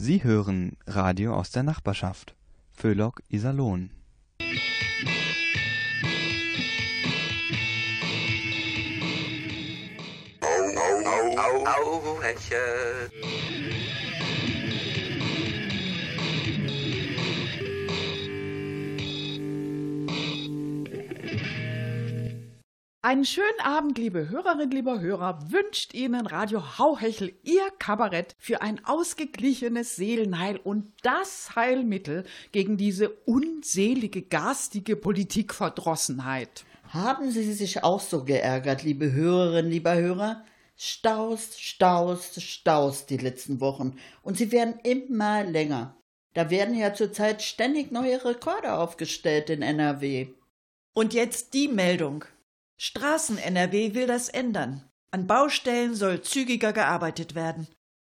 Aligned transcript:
Sie 0.00 0.22
hören 0.22 0.76
Radio 0.86 1.34
aus 1.34 1.50
der 1.50 1.64
Nachbarschaft. 1.64 2.36
Föhlock 2.70 3.20
Iserlohn. 3.30 3.90
Au, 10.40 11.66
au, 11.66 12.14
au, 12.14 12.22
Hechel. 12.22 13.10
Einen 23.00 23.24
schönen 23.24 23.60
Abend, 23.62 23.96
liebe 23.96 24.28
Hörerinnen, 24.28 24.72
lieber 24.72 24.98
Hörer, 24.98 25.52
wünscht 25.52 25.94
Ihnen 25.94 26.26
Radio 26.26 26.78
Hauhechel 26.78 27.32
Ihr 27.44 27.70
Kabarett 27.78 28.34
für 28.38 28.60
ein 28.60 28.84
ausgeglichenes 28.84 29.94
Seelenheil 29.94 30.56
und 30.56 30.92
das 31.02 31.54
Heilmittel 31.54 32.24
gegen 32.50 32.76
diese 32.76 33.10
unselige, 33.24 34.22
garstige 34.22 34.96
Politikverdrossenheit. 34.96 36.64
Haben 36.88 37.30
Sie 37.30 37.52
sich 37.52 37.84
auch 37.84 38.00
so 38.00 38.24
geärgert, 38.24 38.82
liebe 38.82 39.12
Hörerinnen, 39.12 39.70
lieber 39.70 39.94
Hörer? 39.94 40.44
Staus, 40.74 41.56
Staus, 41.56 42.42
Staus 42.42 43.06
die 43.06 43.18
letzten 43.18 43.60
Wochen. 43.60 43.96
Und 44.22 44.38
sie 44.38 44.50
werden 44.50 44.74
immer 44.82 45.44
länger. 45.44 45.96
Da 46.34 46.50
werden 46.50 46.76
ja 46.76 46.92
zurzeit 46.94 47.42
ständig 47.42 47.92
neue 47.92 48.24
Rekorde 48.24 48.72
aufgestellt 48.72 49.50
in 49.50 49.62
NRW. 49.62 50.30
Und 50.94 51.14
jetzt 51.14 51.54
die 51.54 51.68
Meldung. 51.68 52.24
Straßen-NRW 52.78 53.94
will 53.94 54.06
das 54.06 54.28
ändern. 54.28 54.84
An 55.10 55.26
Baustellen 55.26 55.94
soll 55.94 56.22
zügiger 56.22 56.72
gearbeitet 56.72 57.34
werden. 57.34 57.66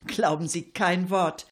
Glauben 0.07 0.47
Sie 0.47 0.71
kein 0.71 1.11
Wort. 1.11 1.47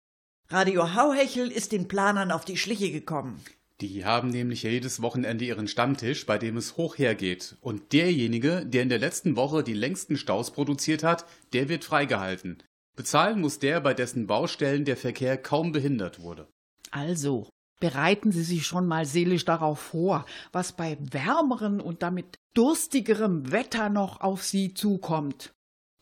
Radio 0.48 0.94
Hauhechel 0.94 1.50
ist 1.50 1.72
den 1.72 1.88
Planern 1.88 2.30
auf 2.30 2.44
die 2.44 2.56
Schliche 2.56 2.90
gekommen. 2.90 3.40
Die 3.80 4.04
haben 4.04 4.28
nämlich 4.28 4.62
jedes 4.62 5.00
Wochenende 5.00 5.44
ihren 5.44 5.66
Stammtisch, 5.66 6.26
bei 6.26 6.38
dem 6.38 6.56
es 6.56 6.76
hoch 6.76 6.98
hergeht. 6.98 7.56
Und 7.60 7.92
derjenige, 7.92 8.64
der 8.66 8.82
in 8.82 8.90
der 8.90 8.98
letzten 8.98 9.36
Woche 9.36 9.64
die 9.64 9.74
längsten 9.74 10.16
Staus 10.16 10.52
produziert 10.52 11.02
hat, 11.02 11.24
der 11.52 11.68
wird 11.68 11.84
freigehalten. 11.84 12.62
Bezahlen 12.94 13.40
muss 13.40 13.58
der, 13.58 13.80
bei 13.80 13.94
dessen 13.94 14.26
Baustellen 14.26 14.84
der 14.84 14.96
Verkehr 14.96 15.38
kaum 15.38 15.72
behindert 15.72 16.20
wurde. 16.20 16.46
Also, 16.90 17.48
bereiten 17.80 18.30
Sie 18.30 18.42
sich 18.42 18.66
schon 18.66 18.86
mal 18.86 19.06
seelisch 19.06 19.44
darauf 19.44 19.80
vor, 19.80 20.26
was 20.52 20.72
bei 20.72 20.98
wärmeren 21.00 21.80
und 21.80 22.02
damit 22.02 22.38
durstigerem 22.54 23.50
Wetter 23.50 23.88
noch 23.88 24.20
auf 24.20 24.44
Sie 24.44 24.74
zukommt. 24.74 25.52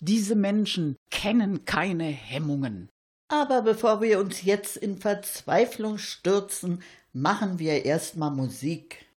Diese 0.01 0.35
Menschen 0.35 0.97
kennen 1.11 1.65
keine 1.65 2.05
Hemmungen. 2.05 2.89
Aber 3.29 3.63
bevor 3.63 4.01
wir 4.01 4.21
uns 4.21 4.43
jetzt 4.43 4.77
in 4.77 4.97
Verzweiflung 4.97 5.99
stürzen, 5.99 6.83
machen 7.13 7.59
wir 7.59 7.85
erstmal 7.85 8.31
Musik. 8.31 9.08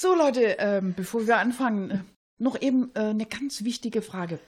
So, 0.00 0.14
Leute, 0.14 0.58
ähm, 0.60 0.94
bevor 0.96 1.26
wir 1.26 1.38
anfangen, 1.38 1.90
äh, 1.90 1.98
noch 2.38 2.62
eben 2.62 2.92
äh, 2.94 3.00
eine 3.00 3.26
ganz 3.26 3.64
wichtige 3.64 4.00
Frage. 4.00 4.38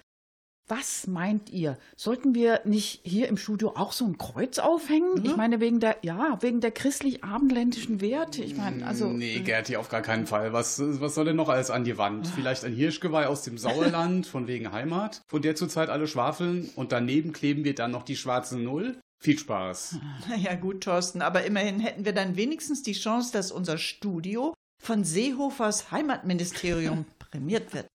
Was 0.68 1.08
meint 1.08 1.50
ihr? 1.50 1.76
Sollten 1.96 2.36
wir 2.36 2.60
nicht 2.64 3.00
hier 3.02 3.26
im 3.26 3.36
Studio 3.36 3.72
auch 3.74 3.90
so 3.90 4.04
ein 4.04 4.16
Kreuz 4.16 4.60
aufhängen? 4.60 5.14
Mhm. 5.16 5.24
Ich 5.24 5.36
meine, 5.36 5.58
wegen 5.58 5.80
der, 5.80 5.96
ja, 6.02 6.38
wegen 6.40 6.60
der 6.60 6.70
christlich-abendländischen 6.70 8.00
Werte. 8.00 8.44
Ich 8.44 8.56
meine, 8.56 8.86
also. 8.86 9.08
Nee, 9.08 9.38
äh, 9.38 9.40
Gerti, 9.40 9.76
auf 9.76 9.88
gar 9.88 10.02
keinen 10.02 10.28
Fall. 10.28 10.52
Was, 10.52 10.80
was 10.80 11.16
soll 11.16 11.24
denn 11.24 11.34
noch 11.34 11.48
alles 11.48 11.70
an 11.70 11.82
die 11.82 11.98
Wand? 11.98 12.28
Vielleicht 12.28 12.64
ein 12.64 12.72
Hirschgeweih 12.72 13.26
aus 13.26 13.42
dem 13.42 13.58
Sauerland, 13.58 14.28
von 14.28 14.46
wegen 14.46 14.70
Heimat, 14.70 15.22
von 15.26 15.42
der 15.42 15.56
zurzeit 15.56 15.88
alle 15.88 16.06
schwafeln. 16.06 16.70
Und 16.76 16.92
daneben 16.92 17.32
kleben 17.32 17.64
wir 17.64 17.74
dann 17.74 17.90
noch 17.90 18.04
die 18.04 18.16
schwarze 18.16 18.56
Null. 18.56 19.00
Viel 19.20 19.36
Spaß. 19.36 19.96
Na 20.28 20.36
ja, 20.36 20.54
gut, 20.54 20.84
Thorsten, 20.84 21.22
aber 21.22 21.44
immerhin 21.44 21.80
hätten 21.80 22.04
wir 22.04 22.12
dann 22.12 22.36
wenigstens 22.36 22.84
die 22.84 22.92
Chance, 22.92 23.32
dass 23.32 23.50
unser 23.50 23.78
Studio 23.78 24.54
von 24.80 25.04
Seehofers 25.04 25.90
Heimatministerium 25.92 27.04
prämiert 27.18 27.72
wird. 27.74 27.86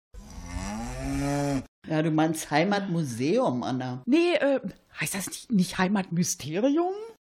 Ja, 1.88 2.02
du 2.02 2.10
meinst 2.10 2.50
Heimatmuseum, 2.50 3.62
Anna. 3.62 4.02
Nee, 4.06 4.34
äh, 4.34 4.60
heißt 5.00 5.14
das 5.14 5.26
nicht, 5.26 5.52
nicht 5.52 5.78
Heimatmysterium? 5.78 6.94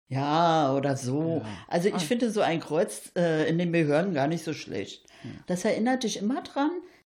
Ja, 0.08 0.72
oder 0.72 0.96
so. 0.96 1.42
Ja. 1.44 1.48
Also 1.66 1.88
ich 1.88 1.94
Ah. 1.94 1.98
finde 1.98 2.30
so 2.30 2.40
ein 2.40 2.60
Kreuz 2.60 3.10
äh, 3.16 3.48
in 3.48 3.58
den 3.58 3.72
Behörden 3.72 4.14
gar 4.14 4.28
nicht 4.28 4.44
so 4.44 4.52
schlecht. 4.52 5.04
Das 5.46 5.64
erinnert 5.64 6.04
dich 6.04 6.18
immer 6.18 6.42
dran, 6.42 6.70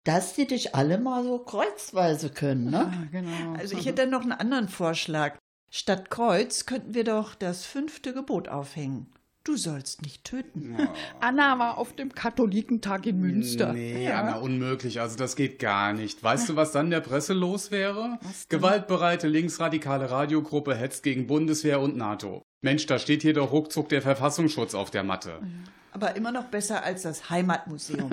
dass 0.04 0.34
die 0.34 0.46
dich 0.46 0.74
alle 0.74 0.98
mal 0.98 1.22
so 1.22 1.38
kreuzweise 1.38 2.30
können, 2.30 2.70
ne? 2.70 2.90
Ah, 2.92 3.06
genau. 3.12 3.54
Also 3.58 3.76
ich 3.76 3.86
hätte 3.86 4.06
noch 4.08 4.22
einen 4.22 4.32
anderen 4.32 4.68
Vorschlag. 4.68 5.36
Statt 5.70 6.10
Kreuz 6.10 6.66
könnten 6.66 6.94
wir 6.94 7.04
doch 7.04 7.36
das 7.36 7.64
fünfte 7.64 8.12
Gebot 8.12 8.48
aufhängen. 8.48 9.12
Du 9.42 9.56
sollst 9.56 10.02
nicht 10.02 10.24
töten. 10.24 10.76
Anna 11.20 11.58
war 11.58 11.78
auf 11.78 11.94
dem 11.94 12.12
Katholikentag 12.14 13.06
in 13.06 13.20
Münster. 13.20 13.72
Nee, 13.72 14.04
Ja. 14.06 14.20
Anna, 14.20 14.36
unmöglich. 14.36 15.00
Also 15.00 15.16
das 15.16 15.34
geht 15.34 15.58
gar 15.58 15.94
nicht. 15.94 16.22
Weißt 16.22 16.50
du, 16.50 16.56
was 16.56 16.72
dann 16.72 16.90
der 16.90 17.00
Presse 17.00 17.32
los 17.32 17.70
wäre? 17.70 18.18
Gewaltbereite 18.50 19.28
linksradikale 19.28 20.10
Radiogruppe 20.10 20.74
hetzt 20.74 21.02
gegen 21.02 21.26
Bundeswehr 21.26 21.80
und 21.80 21.96
NATO. 21.96 22.42
Mensch, 22.62 22.84
da 22.84 22.98
steht 22.98 23.22
hier 23.22 23.32
doch 23.32 23.50
ruckzuck 23.52 23.88
der 23.88 24.02
Verfassungsschutz 24.02 24.74
auf 24.74 24.90
der 24.90 25.04
Matte. 25.04 25.40
Aber 25.92 26.14
immer 26.16 26.32
noch 26.32 26.44
besser 26.44 26.84
als 26.84 27.02
das 27.02 27.30
Heimatmuseum. 27.30 28.10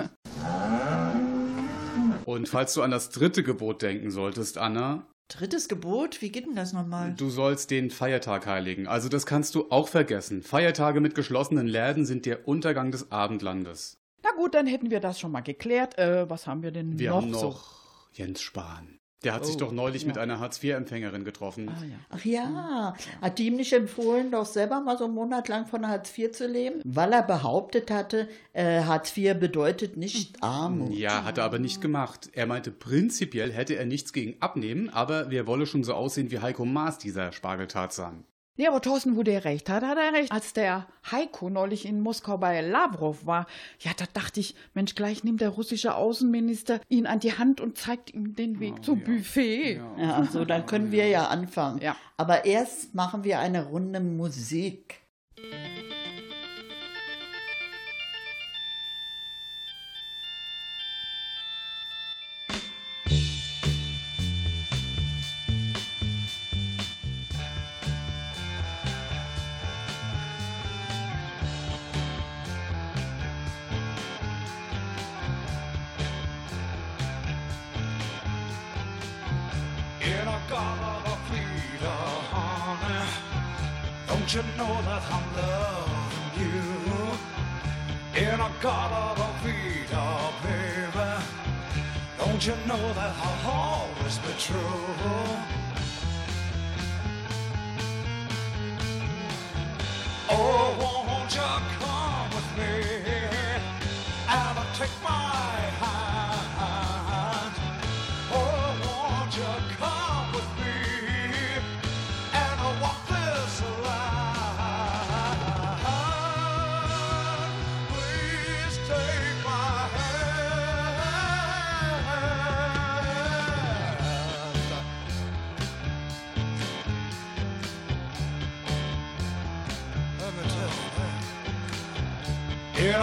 Und 2.24 2.48
falls 2.48 2.74
du 2.74 2.82
an 2.82 2.90
das 2.90 3.10
dritte 3.10 3.42
Gebot 3.42 3.82
denken 3.82 4.10
solltest, 4.10 4.56
Anna, 4.58 5.06
Drittes 5.28 5.68
Gebot? 5.68 6.22
Wie 6.22 6.30
geht 6.30 6.46
denn 6.46 6.56
das 6.56 6.72
nochmal? 6.72 7.14
du 7.14 7.28
sollst 7.28 7.70
den 7.70 7.90
Feiertag 7.90 8.46
heiligen. 8.46 8.86
Also 8.86 9.08
das 9.10 9.26
kannst 9.26 9.54
du 9.54 9.70
auch 9.70 9.88
vergessen. 9.88 10.42
Feiertage 10.42 11.00
mit 11.00 11.14
geschlossenen 11.14 11.66
Läden 11.66 12.06
sind 12.06 12.24
der 12.24 12.48
Untergang 12.48 12.90
des 12.92 13.12
Abendlandes. 13.12 13.98
Na 14.22 14.30
gut, 14.36 14.54
dann 14.54 14.66
hätten 14.66 14.90
wir 14.90 15.00
das 15.00 15.20
schon 15.20 15.30
mal 15.32 15.42
geklärt. 15.42 15.98
Äh, 15.98 16.28
was 16.30 16.46
haben 16.46 16.62
wir 16.62 16.70
denn 16.70 16.98
Wir 16.98 17.10
noch, 17.10 17.16
haben 17.22 17.34
so? 17.34 17.40
noch 17.50 17.74
Jens 18.12 18.40
Spahn. 18.40 18.97
Der 19.24 19.34
hat 19.34 19.44
sich 19.44 19.56
Oh, 19.56 19.58
doch 19.60 19.72
neulich 19.72 20.02
ja. 20.02 20.08
mit 20.08 20.18
einer 20.18 20.38
Hartz-IV-Empfängerin 20.38 21.24
getroffen. 21.24 21.68
Ah, 21.68 21.84
ja. 21.84 21.96
Ach 22.10 22.24
ja, 22.24 22.94
hat 23.20 23.38
die 23.38 23.46
ihm 23.48 23.56
nicht 23.56 23.72
empfohlen, 23.72 24.30
doch 24.30 24.46
selber 24.46 24.80
mal 24.80 24.96
so 24.96 25.06
einen 25.06 25.14
Monat 25.14 25.48
lang 25.48 25.66
von 25.66 25.88
Hartz 25.88 26.16
IV 26.16 26.30
zu 26.30 26.46
leben? 26.46 26.80
Weil 26.84 27.12
er 27.12 27.24
behauptet 27.24 27.90
hatte, 27.90 28.28
äh, 28.52 28.82
Hartz 28.82 29.16
IV 29.16 29.34
bedeutet 29.40 29.96
nicht 29.96 30.40
Armut. 30.42 30.92
Ja, 30.92 31.24
hat 31.24 31.38
er 31.38 31.44
aber 31.44 31.58
nicht 31.58 31.80
gemacht. 31.80 32.30
Er 32.32 32.46
meinte, 32.46 32.70
prinzipiell 32.70 33.52
hätte 33.52 33.74
er 33.74 33.86
nichts 33.86 34.12
gegen 34.12 34.40
abnehmen, 34.40 34.88
aber 34.88 35.30
wer 35.30 35.48
wolle 35.48 35.66
schon 35.66 35.82
so 35.82 35.94
aussehen 35.94 36.30
wie 36.30 36.38
Heiko 36.38 36.64
Maas, 36.64 36.98
dieser 36.98 37.32
Spargeltarzan. 37.32 38.24
Nee, 38.58 38.66
aber 38.66 38.80
Thorsten, 38.82 39.16
wo 39.16 39.22
der 39.22 39.44
recht 39.44 39.70
hat, 39.70 39.84
hat 39.84 39.96
er 39.96 40.12
recht. 40.12 40.32
Als 40.32 40.52
der 40.52 40.88
Heiko 41.12 41.48
neulich 41.48 41.86
in 41.86 42.00
Moskau 42.00 42.38
bei 42.38 42.60
Lavrov 42.60 43.24
war, 43.24 43.46
ja, 43.78 43.92
da 43.96 44.04
dachte 44.12 44.40
ich, 44.40 44.56
Mensch, 44.74 44.96
gleich 44.96 45.22
nimmt 45.22 45.40
der 45.40 45.50
russische 45.50 45.94
Außenminister 45.94 46.80
ihn 46.88 47.06
an 47.06 47.20
die 47.20 47.38
Hand 47.38 47.60
und 47.60 47.78
zeigt 47.78 48.12
ihm 48.12 48.34
den 48.34 48.58
Weg 48.58 48.74
Oh, 48.78 48.82
zum 48.82 48.98
ja. 49.00 49.06
Buffet. 49.06 49.76
Ja. 49.76 49.96
Ja, 49.96 50.14
also 50.16 50.44
dann 50.44 50.66
können 50.66 50.90
wir 50.90 51.06
ja 51.06 51.28
anfangen. 51.28 51.80
Ja. 51.80 51.94
Aber 52.16 52.44
erst 52.46 52.96
machen 52.96 53.22
wir 53.22 53.38
eine 53.38 53.64
Runde 53.66 54.00
Musik. 54.00 55.02
In 55.36 55.87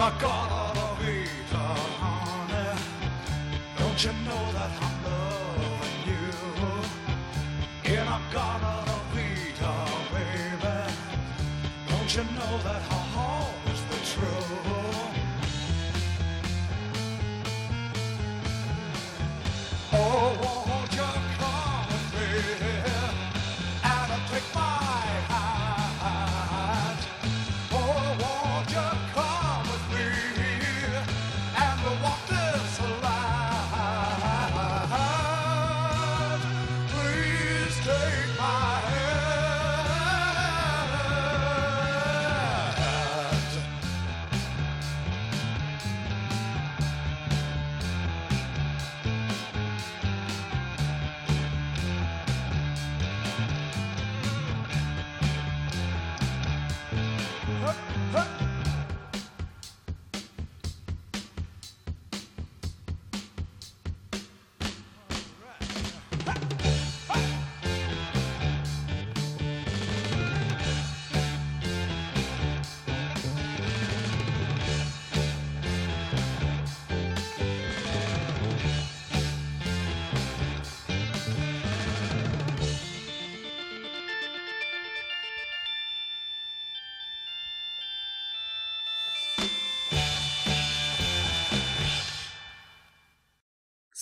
In 0.06 0.55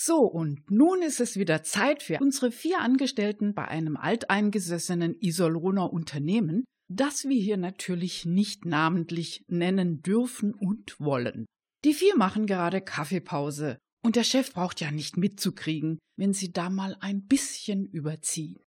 So, 0.07 0.27
und 0.27 0.71
nun 0.71 1.01
ist 1.01 1.19
es 1.19 1.39
wieder 1.39 1.63
Zeit 1.63 2.03
für 2.03 2.19
unsere 2.21 2.53
vier 2.53 2.81
Angestellten 2.81 3.55
bei 3.55 3.67
einem 3.67 3.97
alteingesessenen 3.97 5.17
Iserlohner 5.19 5.95
Unternehmen, 5.95 6.65
das 6.93 7.25
wir 7.25 7.41
hier 7.41 7.57
natürlich 7.57 8.27
nicht 8.27 8.67
namentlich 8.67 9.47
nennen 9.49 10.03
dürfen 10.03 10.53
und 10.53 11.01
wollen. 11.01 11.47
Die 11.87 11.95
vier 11.95 12.19
machen 12.19 12.45
gerade 12.45 12.83
Kaffeepause 12.83 13.79
und 14.05 14.17
der 14.17 14.25
Chef 14.25 14.53
braucht 14.53 14.83
ja 14.83 14.91
nicht 14.91 15.17
mitzukriegen, 15.17 15.99
wenn 16.19 16.35
sie 16.35 16.53
da 16.53 16.69
mal 16.69 16.99
ein 17.01 17.25
bisschen 17.25 17.87
überziehen. 17.87 18.61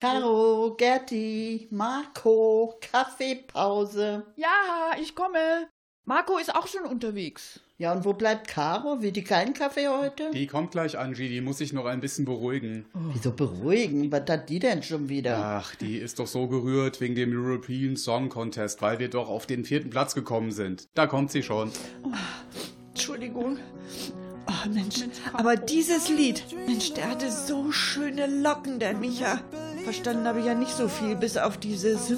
Caro, 0.00 0.76
Gerti, 0.78 1.68
Marco, 1.70 2.74
Kaffeepause. 2.80 4.24
Ja, 4.34 4.92
ich 4.98 5.14
komme. 5.14 5.68
Marco 6.06 6.38
ist 6.38 6.54
auch 6.54 6.66
schon 6.66 6.86
unterwegs. 6.86 7.60
Ja, 7.76 7.92
und 7.92 8.06
wo 8.06 8.14
bleibt 8.14 8.48
Caro? 8.48 9.02
Will 9.02 9.12
die 9.12 9.24
keinen 9.24 9.52
Kaffee 9.52 9.88
heute? 9.88 10.30
Die 10.30 10.46
kommt 10.46 10.70
gleich, 10.70 10.98
Angie, 10.98 11.28
die 11.28 11.42
muss 11.42 11.58
sich 11.58 11.74
noch 11.74 11.84
ein 11.84 12.00
bisschen 12.00 12.24
beruhigen. 12.24 12.86
Wieso 13.12 13.30
beruhigen? 13.30 14.10
Was 14.10 14.22
hat 14.30 14.48
die 14.48 14.58
denn 14.58 14.82
schon 14.82 15.10
wieder? 15.10 15.36
Ach, 15.36 15.74
die 15.74 15.98
ist 15.98 16.18
doch 16.18 16.26
so 16.26 16.48
gerührt 16.48 17.02
wegen 17.02 17.14
dem 17.14 17.36
European 17.36 17.98
Song 17.98 18.30
Contest, 18.30 18.80
weil 18.80 18.98
wir 19.00 19.10
doch 19.10 19.28
auf 19.28 19.44
den 19.44 19.66
vierten 19.66 19.90
Platz 19.90 20.14
gekommen 20.14 20.50
sind. 20.50 20.88
Da 20.94 21.06
kommt 21.06 21.30
sie 21.30 21.42
schon. 21.42 21.72
Entschuldigung. 22.88 23.58
Oh 24.46 24.68
Mensch, 24.70 25.04
aber 25.34 25.56
dieses 25.56 26.08
Lied, 26.08 26.42
Mensch, 26.66 26.94
der 26.94 27.10
hatte 27.10 27.30
so 27.30 27.70
schöne 27.70 28.26
Locken, 28.26 28.78
der 28.78 28.94
Micha. 28.94 29.42
Verstanden 29.84 30.26
habe 30.26 30.40
ich 30.40 30.46
ja 30.46 30.54
nicht 30.54 30.72
so 30.72 30.88
viel, 30.88 31.16
bis 31.16 31.36
auf 31.36 31.58
dieses. 31.58 32.10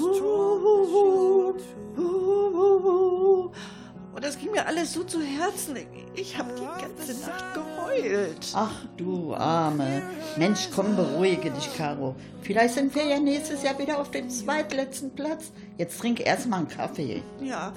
Und 4.15 4.25
das 4.25 4.39
ging 4.39 4.53
mir 4.53 4.67
alles 4.67 4.93
so 4.93 5.05
zu 5.05 5.21
Herzen. 5.21 5.77
Ich 6.15 6.39
habe 6.39 6.53
die 6.55 6.65
ganze 6.65 7.19
Nacht 7.27 7.55
geheult. 7.55 8.53
Ach 8.55 8.85
du 8.97 9.35
Arme. 9.35 10.03
Mensch, 10.37 10.69
komm, 10.75 10.95
beruhige 10.97 11.51
dich, 11.51 11.77
Caro. 11.77 12.15
Vielleicht 12.43 12.75
sind 12.75 12.95
wir 12.95 13.05
ja 13.05 13.19
nächstes 13.19 13.63
Jahr 13.63 13.79
wieder 13.79 13.99
auf 13.99 14.11
dem 14.11 14.29
zweitletzten 14.29 15.15
Platz. 15.15 15.53
Jetzt 15.79 15.99
trink 15.99 16.21
erst 16.21 16.47
mal 16.47 16.59
einen 16.59 16.69
Kaffee. 16.69 17.23
Ja. 17.41 17.73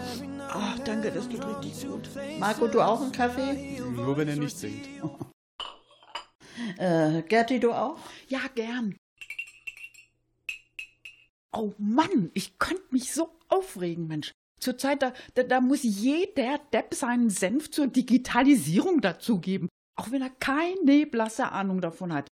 Oh, 0.53 0.79
danke, 0.83 1.11
das 1.11 1.27
tut 1.29 1.45
richtig 1.47 1.87
gut. 1.87 2.09
Marco, 2.39 2.67
du 2.67 2.81
auch 2.81 3.01
einen 3.01 3.11
Kaffee? 3.11 3.81
Nur 3.95 4.17
wenn 4.17 4.27
er 4.27 4.35
nicht 4.35 4.57
singt. 4.57 4.87
Äh, 6.77 7.21
Gerti, 7.23 7.59
du 7.59 7.71
auch? 7.71 7.97
Ja, 8.27 8.39
gern. 8.53 8.95
Oh 11.55 11.73
Mann, 11.77 12.31
ich 12.33 12.59
könnte 12.59 12.83
mich 12.91 13.13
so 13.13 13.29
aufregen, 13.47 14.07
Mensch. 14.07 14.31
Zurzeit, 14.59 15.01
da, 15.01 15.13
da, 15.35 15.43
da 15.43 15.61
muss 15.61 15.83
jeder 15.83 16.59
Depp 16.73 16.93
seinen 16.93 17.29
Senf 17.29 17.71
zur 17.71 17.87
Digitalisierung 17.87 18.99
dazugeben, 18.99 19.69
auch 19.95 20.11
wenn 20.11 20.21
er 20.21 20.31
keine 20.31 21.05
blasse 21.05 21.51
Ahnung 21.51 21.81
davon 21.81 22.13
hat. 22.13 22.27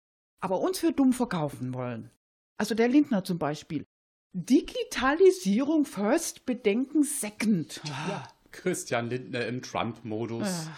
Aber 0.41 0.61
uns 0.61 0.79
für 0.79 0.93
dumm 0.93 1.13
verkaufen 1.13 1.75
wollen. 1.75 2.11
Also 2.59 2.75
der 2.75 2.89
Lindner 2.89 3.25
zum 3.25 3.39
Beispiel. 3.39 3.85
Digitalisierung 4.33 5.85
first, 5.85 6.47
Bedenken 6.47 7.03
second. 7.03 7.81
Christian 8.53 9.09
Lindner 9.09 9.47
im 9.47 9.63
Trump-Modus. 9.63 10.69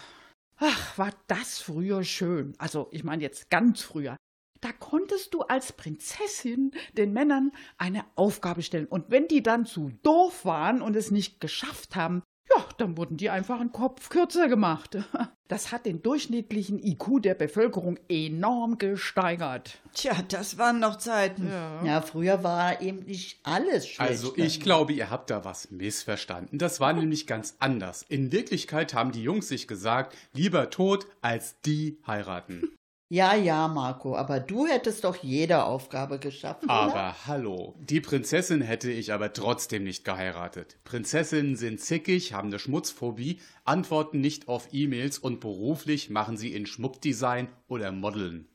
Ach, 0.57 0.97
war 0.97 1.11
das 1.27 1.59
früher 1.59 2.03
schön. 2.03 2.53
Also, 2.57 2.87
ich 2.91 3.03
meine 3.03 3.21
jetzt 3.23 3.49
ganz 3.49 3.81
früher. 3.81 4.15
Da 4.61 4.71
konntest 4.71 5.33
du 5.33 5.41
als 5.41 5.73
Prinzessin 5.73 6.71
den 6.93 7.13
Männern 7.13 7.51
eine 7.77 8.05
Aufgabe 8.15 8.61
stellen. 8.61 8.85
Und 8.85 9.09
wenn 9.09 9.27
die 9.27 9.41
dann 9.41 9.65
zu 9.65 9.91
doof 10.03 10.45
waren 10.45 10.81
und 10.81 10.95
es 10.95 11.09
nicht 11.09 11.41
geschafft 11.41 11.95
haben, 11.95 12.21
ja, 12.55 12.65
dann 12.77 12.97
wurden 12.97 13.17
die 13.17 13.29
einfach 13.29 13.59
einen 13.59 13.71
Kopf 13.71 14.09
kürzer 14.09 14.47
gemacht. 14.47 14.97
Das 15.47 15.73
hat 15.73 15.85
den 15.85 16.01
durchschnittlichen 16.01 16.79
IQ 16.79 17.21
der 17.23 17.33
Bevölkerung 17.33 17.99
enorm 18.07 18.77
gesteigert. 18.77 19.81
Tja, 19.93 20.15
das 20.29 20.57
waren 20.57 20.79
noch 20.79 20.97
Zeiten. 20.97 21.51
Ja, 21.85 22.01
früher 22.01 22.41
war 22.41 22.81
eben 22.81 22.99
nicht 22.99 23.41
alles 23.43 23.85
schlecht. 23.85 24.09
Also 24.09 24.33
ich 24.37 24.61
glaube, 24.61 24.93
ihr 24.93 25.09
habt 25.09 25.29
da 25.29 25.43
was 25.43 25.69
missverstanden. 25.69 26.57
Das 26.57 26.79
war 26.79 26.93
nämlich 26.93 27.27
ganz 27.27 27.57
anders. 27.59 28.05
In 28.07 28.31
Wirklichkeit 28.31 28.93
haben 28.93 29.11
die 29.11 29.23
Jungs 29.23 29.49
sich 29.49 29.67
gesagt, 29.67 30.15
lieber 30.31 30.69
tot 30.69 31.05
als 31.19 31.59
die 31.65 31.97
heiraten. 32.07 32.77
Ja, 33.11 33.35
ja, 33.35 33.67
Marco, 33.67 34.15
aber 34.15 34.39
du 34.39 34.67
hättest 34.67 35.03
doch 35.03 35.17
jede 35.17 35.65
Aufgabe 35.65 36.17
geschafft, 36.17 36.63
oder? 36.63 36.71
Aber 36.71 37.27
hallo, 37.27 37.75
die 37.77 37.99
Prinzessin 37.99 38.61
hätte 38.61 38.89
ich 38.89 39.11
aber 39.11 39.33
trotzdem 39.33 39.83
nicht 39.83 40.05
geheiratet. 40.05 40.77
Prinzessinnen 40.85 41.57
sind 41.57 41.81
zickig, 41.81 42.31
haben 42.31 42.47
eine 42.47 42.57
Schmutzphobie, 42.57 43.41
antworten 43.65 44.21
nicht 44.21 44.47
auf 44.47 44.69
E-Mails 44.71 45.19
und 45.19 45.41
beruflich 45.41 46.09
machen 46.09 46.37
sie 46.37 46.53
in 46.53 46.65
Schmuckdesign 46.65 47.49
oder 47.67 47.91
Modeln. 47.91 48.47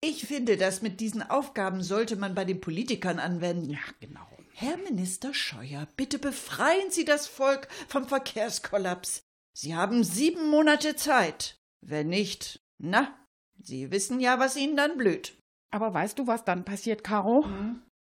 Ich 0.00 0.26
finde, 0.26 0.56
das 0.56 0.82
mit 0.82 0.98
diesen 0.98 1.22
Aufgaben 1.22 1.84
sollte 1.84 2.16
man 2.16 2.34
bei 2.34 2.44
den 2.44 2.60
Politikern 2.60 3.20
anwenden. 3.20 3.70
Ja, 3.70 3.78
genau. 4.00 4.26
Herr 4.54 4.76
Minister 4.78 5.32
Scheuer, 5.34 5.86
bitte 5.96 6.18
befreien 6.18 6.90
Sie 6.90 7.04
das 7.04 7.28
Volk 7.28 7.68
vom 7.86 8.08
Verkehrskollaps. 8.08 9.22
Sie 9.52 9.76
haben 9.76 10.02
sieben 10.02 10.50
Monate 10.50 10.96
Zeit. 10.96 11.60
Wenn 11.80 12.08
nicht, 12.08 12.60
na, 12.78 13.14
Sie 13.62 13.90
wissen 13.90 14.20
ja, 14.20 14.38
was 14.38 14.56
Ihnen 14.56 14.76
dann 14.76 14.96
blüht. 14.96 15.34
Aber 15.70 15.92
weißt 15.94 16.18
du, 16.18 16.26
was 16.26 16.44
dann 16.44 16.64
passiert, 16.64 17.04
Caro? 17.04 17.44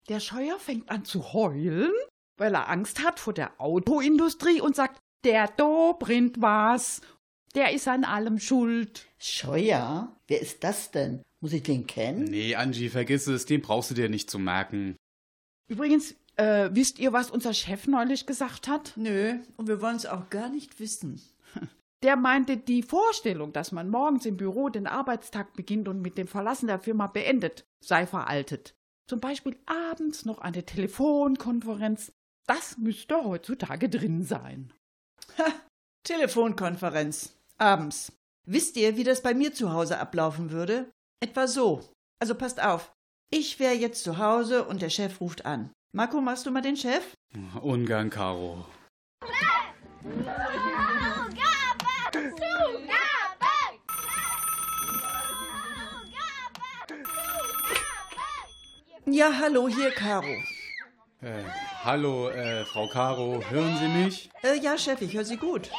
Der 0.09 0.21
Scheuer 0.21 0.59
fängt 0.59 0.91
an 0.91 1.05
zu 1.05 1.33
heulen, 1.33 1.91
weil 2.37 2.55
er 2.55 2.69
Angst 2.69 3.03
hat 3.03 3.19
vor 3.19 3.33
der 3.33 3.61
Autoindustrie 3.61 4.61
und 4.61 4.77
sagt, 4.77 4.99
der 5.25 5.49
Do 5.49 5.95
bringt 5.95 6.41
was. 6.41 7.01
Der 7.55 7.73
ist 7.73 7.89
an 7.89 8.05
allem 8.05 8.39
schuld. 8.39 9.07
Scheuer? 9.19 10.15
Wer 10.29 10.41
ist 10.43 10.63
das 10.63 10.91
denn? 10.91 11.23
Muss 11.41 11.53
ich 11.53 11.63
den 11.63 11.87
kennen? 11.87 12.25
Nee, 12.25 12.55
Angie, 12.55 12.89
vergiss 12.89 13.27
es, 13.27 13.47
den 13.47 13.63
brauchst 13.63 13.91
du 13.91 13.95
dir 13.95 14.09
nicht 14.09 14.31
zu 14.31 14.39
merken. 14.39 14.97
Übrigens, 15.69 16.15
äh, 16.37 16.69
wisst 16.73 16.99
ihr, 16.99 17.13
was 17.13 17.31
unser 17.31 17.55
Chef 17.55 17.87
neulich 17.87 18.27
gesagt 18.27 18.69
hat? 18.69 18.93
Nö, 18.97 19.39
und 19.57 19.69
wir 19.69 19.81
wollen 19.81 19.97
es 19.97 20.07
auch 20.07 20.29
gar 20.31 20.49
nicht 20.49 20.79
wissen. 20.81 21.21
Der 22.03 22.17
meinte, 22.17 22.57
die 22.57 22.83
Vorstellung, 22.83 23.53
dass 23.53 23.73
man 23.73 23.89
morgens 23.89 24.27
im 24.27 24.37
Büro 24.37 24.69
den 24.69 24.87
Arbeitstag 24.87 25.55
beginnt 25.55 25.89
und 25.89 26.03
mit 26.03 26.19
dem 26.19 26.29
Verlassen 26.29 26.67
der 26.67 26.79
Firma 26.79 27.07
beendet, 27.07 27.67
sei 27.81 28.07
veraltet. 28.07 28.75
Zum 29.09 29.21
Beispiel 29.21 29.57
abends 29.67 30.25
noch 30.25 30.39
eine 30.39 30.65
Telefonkonferenz. 30.65 32.13
Das 32.47 32.77
müsste 32.79 33.25
heutzutage 33.25 33.89
drin 33.89 34.23
sein. 34.23 34.73
Telefonkonferenz. 36.05 37.37
Abends. 37.59 38.13
Wisst 38.47 38.77
ihr, 38.77 38.97
wie 38.97 39.05
das 39.05 39.23
bei 39.23 39.35
mir 39.35 39.53
zu 39.53 39.73
Hause 39.73 39.99
ablaufen 39.99 40.51
würde? 40.51 40.91
Etwa 41.21 41.47
so. 41.47 41.83
Also 42.21 42.35
passt 42.35 42.63
auf. 42.63 42.93
Ich 43.31 43.59
wäre 43.59 43.75
jetzt 43.75 44.05
zu 44.05 44.19
Hause 44.19 44.65
und 44.65 44.83
der 44.83 44.91
Chef 44.91 45.21
ruft 45.21 45.47
an. 45.47 45.71
Marco, 45.93 46.21
machst 46.21 46.47
du 46.47 46.51
mal 46.51 46.63
den 46.63 46.77
Chef? 46.77 47.15
Ungarn, 47.61 48.11
Caro. 48.11 48.67
Ja, 59.09 59.31
hallo, 59.41 59.69
hier 59.69 59.93
Caro. 59.93 60.27
Äh, 61.23 61.45
hallo, 61.85 62.29
äh, 62.29 62.65
Frau 62.65 62.89
Caro, 62.89 63.41
hören 63.49 63.79
Sie 63.81 63.87
mich? 63.87 64.31
Äh, 64.43 64.59
ja, 64.59 64.77
Chef, 64.77 65.01
ich 65.01 65.15
höre 65.15 65.25
Sie 65.25 65.37
gut. 65.37 65.71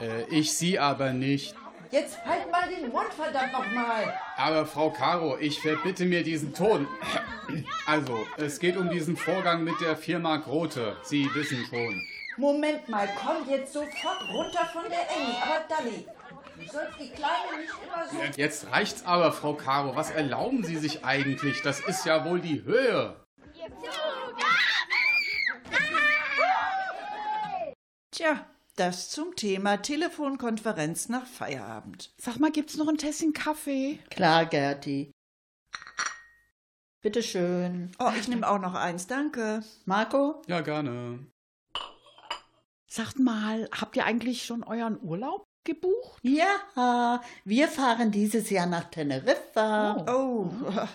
Äh, 0.00 0.22
ich 0.30 0.52
Sie 0.52 0.78
aber 0.78 1.12
nicht. 1.12 1.56
Jetzt 1.90 2.24
halt 2.24 2.48
mal 2.52 2.68
den 2.68 2.88
Mund, 2.92 3.12
verdammt 3.16 3.52
nochmal. 3.52 4.14
Aber 4.36 4.64
Frau 4.64 4.90
Caro, 4.90 5.36
ich 5.38 5.60
verbitte 5.60 6.04
mir 6.04 6.22
diesen 6.22 6.54
Ton. 6.54 6.86
Also, 7.86 8.26
es 8.36 8.58
geht 8.60 8.76
um 8.76 8.90
diesen 8.90 9.16
Vorgang 9.16 9.64
mit 9.64 9.80
der 9.80 9.96
Firma 9.96 10.36
Grote. 10.36 10.98
Sie 11.02 11.26
wissen 11.34 11.64
schon. 11.70 12.06
Moment 12.36 12.86
mal, 12.90 13.08
komm 13.16 13.48
jetzt 13.48 13.72
sofort 13.72 14.20
runter 14.30 14.66
von 14.70 14.82
der 14.82 15.00
Enge. 15.10 15.42
Aber 15.42 15.64
Dalli, 15.66 16.04
du 16.58 16.66
sollst 16.66 16.98
die 16.98 17.10
Kleine 17.10 17.60
nicht 17.60 17.72
immer 17.82 18.08
so... 18.08 18.40
Jetzt 18.40 18.70
reicht's 18.70 19.04
aber, 19.04 19.32
Frau 19.32 19.54
Caro. 19.54 19.96
Was 19.96 20.10
erlauben 20.10 20.64
Sie 20.64 20.76
sich 20.76 21.04
eigentlich? 21.04 21.62
Das 21.62 21.80
ist 21.80 22.04
ja 22.04 22.24
wohl 22.24 22.40
die 22.40 22.62
Höhe. 22.64 23.24
Tja, 28.10 28.46
das 28.76 29.10
zum 29.10 29.36
Thema 29.36 29.76
Telefonkonferenz 29.76 31.08
nach 31.08 31.26
Feierabend. 31.26 32.12
Sag 32.16 32.38
mal, 32.38 32.50
gibt's 32.50 32.76
noch 32.76 32.88
ein 32.88 32.98
Tässchen 32.98 33.32
Kaffee? 33.32 33.98
Klar, 34.10 34.46
Gerti. 34.46 35.12
Bitte 37.00 37.22
schön. 37.22 37.92
Oh, 38.00 38.10
ich 38.18 38.26
nehme 38.26 38.48
auch 38.48 38.58
noch 38.58 38.74
eins, 38.74 39.06
danke. 39.06 39.62
Marco? 39.84 40.42
Ja, 40.48 40.62
gerne. 40.62 41.26
Sagt 42.88 43.18
mal, 43.18 43.68
habt 43.70 43.96
ihr 43.96 44.04
eigentlich 44.04 44.44
schon 44.44 44.64
euren 44.64 45.00
Urlaub 45.00 45.47
gebucht? 45.68 46.20
Ja, 46.22 47.20
wir 47.44 47.68
fahren 47.68 48.10
dieses 48.10 48.50
Jahr 48.50 48.66
nach 48.66 48.90
Teneriffa. 48.90 50.04
Oh, 50.08 50.50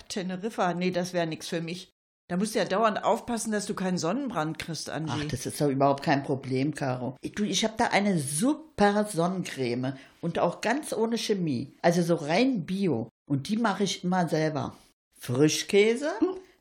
Teneriffa, 0.10 0.74
nee, 0.74 0.92
das 0.92 1.13
wäre 1.13 1.27
nix 1.27 1.48
für 1.48 1.62
mich. 1.62 1.94
Da 2.30 2.38
musst 2.38 2.56
du 2.56 2.60
ja 2.60 2.65
dauernd 2.65 3.03
aufpassen, 3.03 3.51
dass 3.51 3.65
du 3.65 3.75
keinen 3.75 3.98
Sonnenbrand 3.98 4.58
kriegst, 4.58 4.89
Angie. 4.89 5.12
Ach, 5.13 5.27
das 5.30 5.46
ist 5.46 5.62
doch 5.62 5.70
überhaupt 5.70 6.03
kein 6.03 6.24
Problem, 6.24 6.74
Caro. 6.74 7.15
Du, 7.36 7.44
ich 7.44 7.63
habe 7.63 7.75
da 7.77 7.88
eine 7.88 8.18
super 8.18 9.06
Sonnencreme 9.06 9.94
und 10.22 10.39
auch 10.39 10.62
ganz 10.62 10.94
ohne 10.94 11.18
Chemie. 11.18 11.74
Also 11.82 12.01
so 12.01 12.15
rein 12.15 12.65
Bio. 12.65 13.10
Und 13.30 13.50
die 13.50 13.58
mache 13.58 13.84
ich 13.84 14.03
immer 14.03 14.27
selber. 14.27 14.75
Frischkäse, 15.20 16.12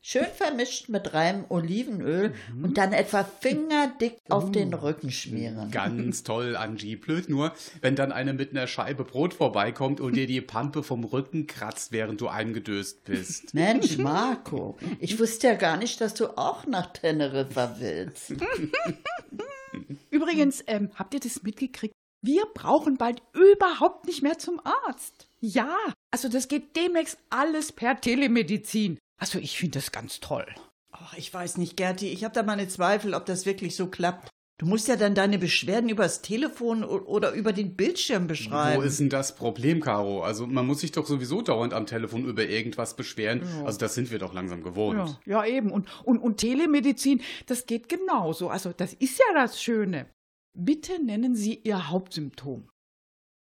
schön 0.05 0.25
vermischt 0.35 0.89
mit 0.89 1.13
reinem 1.13 1.45
Olivenöl 1.47 2.33
und 2.61 2.77
dann 2.77 2.91
etwa 2.91 3.23
fingerdick 3.23 4.17
auf 4.29 4.51
den 4.51 4.73
Rücken 4.73 5.09
schmieren. 5.09 5.71
Ganz 5.71 6.23
toll, 6.23 6.57
Angie. 6.57 6.97
Blöd 6.97 7.29
nur, 7.29 7.53
wenn 7.81 7.95
dann 7.95 8.11
eine 8.11 8.33
mit 8.33 8.51
einer 8.51 8.67
Scheibe 8.67 9.05
Brot 9.05 9.33
vorbeikommt 9.33 10.01
und 10.01 10.15
dir 10.15 10.27
die 10.27 10.41
Pampe 10.41 10.83
vom 10.83 11.05
Rücken 11.05 11.47
kratzt, 11.47 11.93
während 11.93 12.19
du 12.19 12.27
eingedöst 12.27 13.05
bist. 13.05 13.53
Mensch, 13.53 13.97
Marco, 14.03 14.77
ich 14.99 15.17
wusste 15.19 15.47
ja 15.47 15.53
gar 15.55 15.77
nicht, 15.77 16.01
dass 16.01 16.13
du 16.13 16.37
auch 16.37 16.67
nach 16.67 16.91
Teneriffa 16.91 17.77
willst. 17.79 18.33
Übrigens, 20.11 20.63
ähm, 20.67 20.91
habt 20.95 21.13
ihr 21.13 21.21
das 21.21 21.43
mitgekriegt? 21.43 21.93
Wir 22.21 22.45
brauchen 22.53 22.97
bald 22.97 23.21
überhaupt 23.33 24.05
nicht 24.05 24.21
mehr 24.21 24.37
zum 24.37 24.61
Arzt. 24.65 25.27
Ja, 25.39 25.75
also 26.11 26.29
das 26.29 26.47
geht 26.47 26.75
demnächst 26.75 27.17
alles 27.29 27.71
per 27.71 27.99
Telemedizin. 27.99 28.97
Also 29.23 29.39
ich 29.39 29.57
finde 29.57 29.79
das 29.79 29.93
ganz 29.93 30.19
toll. 30.19 30.45
Ach, 30.91 31.13
ich 31.17 31.33
weiß 31.33 31.55
nicht, 31.55 31.77
Gerti, 31.77 32.09
ich 32.09 32.25
habe 32.25 32.35
da 32.35 32.43
meine 32.43 32.67
Zweifel, 32.67 33.13
ob 33.13 33.25
das 33.25 33.45
wirklich 33.45 33.73
so 33.73 33.87
klappt. 33.87 34.27
Du 34.59 34.65
musst 34.65 34.89
ja 34.89 34.97
dann 34.97 35.15
deine 35.15 35.39
Beschwerden 35.39 35.87
übers 35.89 36.21
Telefon 36.21 36.83
oder 36.83 37.31
über 37.31 37.53
den 37.53 37.77
Bildschirm 37.77 38.23
Wo 38.23 38.27
beschreiben. 38.27 38.83
ist 38.83 38.99
denn 38.99 39.09
das 39.09 39.37
Problem, 39.37 39.79
Caro? 39.79 40.23
Also 40.23 40.45
man 40.45 40.67
muss 40.67 40.81
sich 40.81 40.91
doch 40.91 41.05
sowieso 41.05 41.41
dauernd 41.41 41.73
am 41.73 41.85
Telefon 41.85 42.25
über 42.25 42.45
irgendwas 42.45 42.97
beschweren. 42.97 43.43
Also 43.63 43.79
das 43.79 43.95
sind 43.95 44.11
wir 44.11 44.19
doch 44.19 44.33
langsam 44.33 44.61
gewohnt. 44.61 45.17
Ja, 45.25 45.45
ja 45.45 45.55
eben. 45.55 45.71
Und, 45.71 45.87
und, 46.03 46.19
und 46.19 46.35
Telemedizin, 46.39 47.21
das 47.45 47.65
geht 47.65 47.87
genauso. 47.87 48.49
Also 48.49 48.73
das 48.73 48.93
ist 48.93 49.19
ja 49.19 49.33
das 49.33 49.63
Schöne. 49.63 50.09
Bitte 50.53 51.01
nennen 51.01 51.33
Sie 51.33 51.61
Ihr 51.63 51.89
Hauptsymptom. 51.89 52.69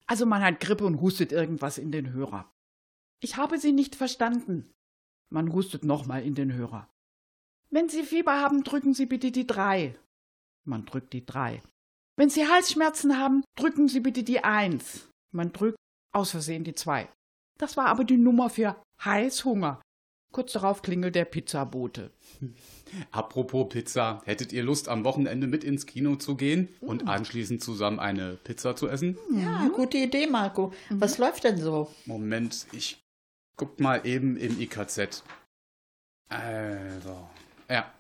Also 0.06 0.28
man 0.28 0.44
hat 0.44 0.60
Grippe 0.60 0.86
und 0.86 1.02
hustet 1.02 1.32
irgendwas 1.32 1.80
in 1.80 1.92
den 1.92 2.14
Hörer. 2.14 2.54
Ich 3.20 3.38
habe 3.38 3.58
Sie 3.58 3.72
nicht 3.72 3.96
verstanden. 3.96 4.75
Man 5.30 5.54
hustet 5.54 5.84
nochmal 5.84 6.24
in 6.24 6.36
den 6.36 6.54
Hörer. 6.54 6.90
Wenn 7.70 7.90
Sie 7.90 8.04
Fieber 8.04 8.40
haben, 8.40 8.64
drücken 8.64 8.94
Sie 8.94 9.06
bitte 9.06 9.32
die 9.32 9.48
drei. 9.48 9.96
Man 10.66 10.86
drückt 10.86 11.14
die 11.14 11.26
drei. 11.26 11.62
Wenn 12.18 12.30
Sie 12.30 12.48
Halsschmerzen 12.48 13.18
haben, 13.18 13.44
drücken 13.58 13.88
Sie 13.88 14.00
bitte 14.00 14.24
die 14.24 14.44
eins. 14.44 15.10
Man 15.32 15.52
drückt 15.52 15.78
aus 16.14 16.32
Versehen 16.32 16.64
die 16.64 16.76
zwei. 16.76 17.10
Das 17.60 17.76
war 17.76 17.88
aber 17.88 18.04
die 18.04 18.18
Nummer 18.18 18.50
für 18.50 18.82
Heißhunger. 19.04 19.82
Kurz 20.32 20.52
darauf 20.54 20.82
klingelt 20.82 21.16
der 21.16 21.26
Pizzabote. 21.26 22.12
Apropos 23.12 23.70
Pizza, 23.70 24.22
hättet 24.26 24.52
ihr 24.52 24.64
Lust, 24.64 24.90
am 24.90 25.06
Wochenende 25.06 25.48
mit 25.48 25.64
ins 25.64 25.86
Kino 25.86 26.18
zu 26.18 26.36
gehen 26.36 26.70
und 26.82 27.08
anschließend 27.08 27.64
zusammen 27.64 28.00
eine 28.00 28.38
Pizza 28.44 28.76
zu 28.76 28.88
essen? 28.88 29.18
Ja, 29.34 29.70
gute 29.70 29.98
Idee, 29.98 30.28
Marco. 30.28 30.74
Was 30.90 31.18
läuft 31.18 31.46
denn 31.46 31.58
so? 31.58 31.90
Moment, 32.06 32.68
ich 32.74 33.05
guck 33.58 33.80
mal 33.80 34.06
eben 34.06 34.38
im 34.38 34.60
IKZ. 34.60 35.24
Also, 36.30 37.30
ja. 37.70 37.92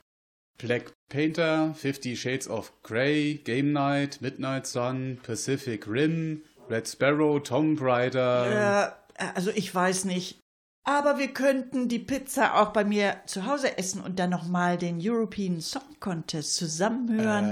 Black 0.57 0.93
Painter, 1.09 1.73
Fifty 1.75 2.15
Shades 2.15 2.47
of 2.47 2.71
Grey, 2.81 3.41
Game 3.43 3.73
Night, 3.73 4.21
Midnight 4.21 4.65
Sun, 4.65 5.19
Pacific 5.21 5.85
Rim, 5.87 6.43
Red 6.69 6.87
Sparrow, 6.87 7.39
Tomb 7.39 7.81
Raider. 7.81 8.93
Äh, 9.17 9.25
also 9.35 9.51
ich 9.51 9.73
weiß 9.73 10.05
nicht. 10.05 10.39
Aber 10.87 11.17
wir 11.17 11.29
könnten 11.29 11.87
die 11.89 11.99
Pizza 11.99 12.61
auch 12.61 12.69
bei 12.69 12.83
mir 12.83 13.15
zu 13.25 13.47
Hause 13.47 13.75
essen 13.77 14.01
und 14.01 14.19
dann 14.19 14.29
nochmal 14.29 14.77
den 14.77 14.99
European 15.01 15.59
Song 15.59 15.81
Contest 15.99 16.55
zusammenhören. 16.55 17.51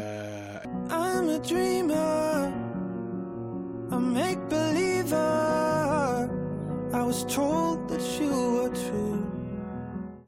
I'm 0.89 1.29
a 1.29 1.39
dreamer, 1.39 2.53
a 3.89 3.99
make 3.99 4.37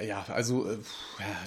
Ja, 0.05 0.23
also, 0.31 0.69
äh, 0.69 0.77